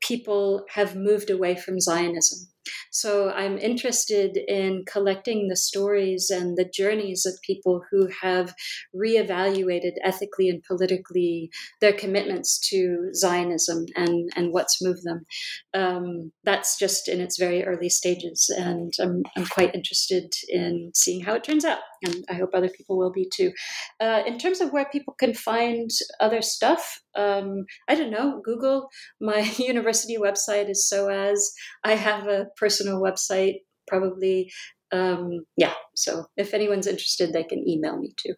people 0.00 0.64
have 0.70 0.94
moved 0.94 1.30
away 1.30 1.56
from 1.56 1.80
Zionism. 1.80 2.48
So 2.90 3.30
I'm 3.30 3.58
interested 3.58 4.36
in 4.36 4.84
collecting 4.90 5.48
the 5.48 5.56
stories 5.56 6.30
and 6.30 6.56
the 6.56 6.68
journeys 6.72 7.26
of 7.26 7.34
people 7.42 7.82
who 7.90 8.08
have 8.22 8.54
reevaluated 8.94 9.92
ethically 10.02 10.48
and 10.48 10.62
politically 10.62 11.50
their 11.80 11.92
commitments 11.92 12.58
to 12.70 13.10
Zionism 13.14 13.86
and, 13.96 14.30
and 14.36 14.52
what's 14.52 14.82
moved 14.82 15.04
them. 15.04 15.26
Um, 15.74 16.32
that's 16.44 16.78
just 16.78 17.08
in 17.08 17.20
its 17.20 17.38
very 17.38 17.64
early 17.64 17.88
stages, 17.88 18.50
and 18.56 18.92
I'm, 19.00 19.22
I'm 19.36 19.46
quite 19.46 19.74
interested 19.74 20.32
in 20.48 20.90
seeing 20.94 21.22
how 21.22 21.34
it 21.34 21.44
turns 21.44 21.64
out, 21.64 21.80
and 22.02 22.24
I 22.30 22.34
hope 22.34 22.50
other 22.54 22.70
people 22.70 22.96
will 22.96 23.12
be 23.12 23.28
too. 23.32 23.52
Uh, 24.00 24.22
in 24.26 24.38
terms 24.38 24.60
of 24.60 24.72
where 24.72 24.86
people 24.86 25.14
can 25.18 25.34
find 25.34 25.90
other 26.20 26.42
stuff, 26.42 27.00
um, 27.16 27.64
I 27.88 27.94
don't 27.94 28.10
know, 28.10 28.40
Google. 28.44 28.88
My 29.20 29.40
university 29.58 30.16
website 30.16 30.70
is 30.70 30.88
SOAS. 30.88 31.52
I 31.84 31.94
have 31.94 32.26
a 32.26 32.46
personal 32.56 33.00
website, 33.00 33.60
probably. 33.86 34.50
Um, 34.92 35.44
yeah, 35.56 35.74
so 35.94 36.26
if 36.36 36.54
anyone's 36.54 36.86
interested, 36.86 37.32
they 37.32 37.44
can 37.44 37.68
email 37.68 37.98
me 37.98 38.14
too. 38.16 38.34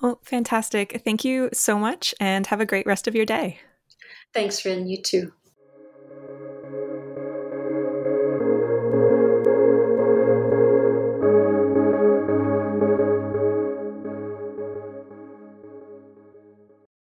well, 0.00 0.20
fantastic. 0.24 1.00
Thank 1.04 1.24
you 1.24 1.50
so 1.52 1.78
much 1.78 2.14
and 2.20 2.46
have 2.48 2.60
a 2.60 2.66
great 2.66 2.86
rest 2.86 3.06
of 3.06 3.14
your 3.14 3.26
day. 3.26 3.60
Thanks, 4.32 4.64
Rin. 4.64 4.86
You 4.86 5.02
too. 5.02 5.32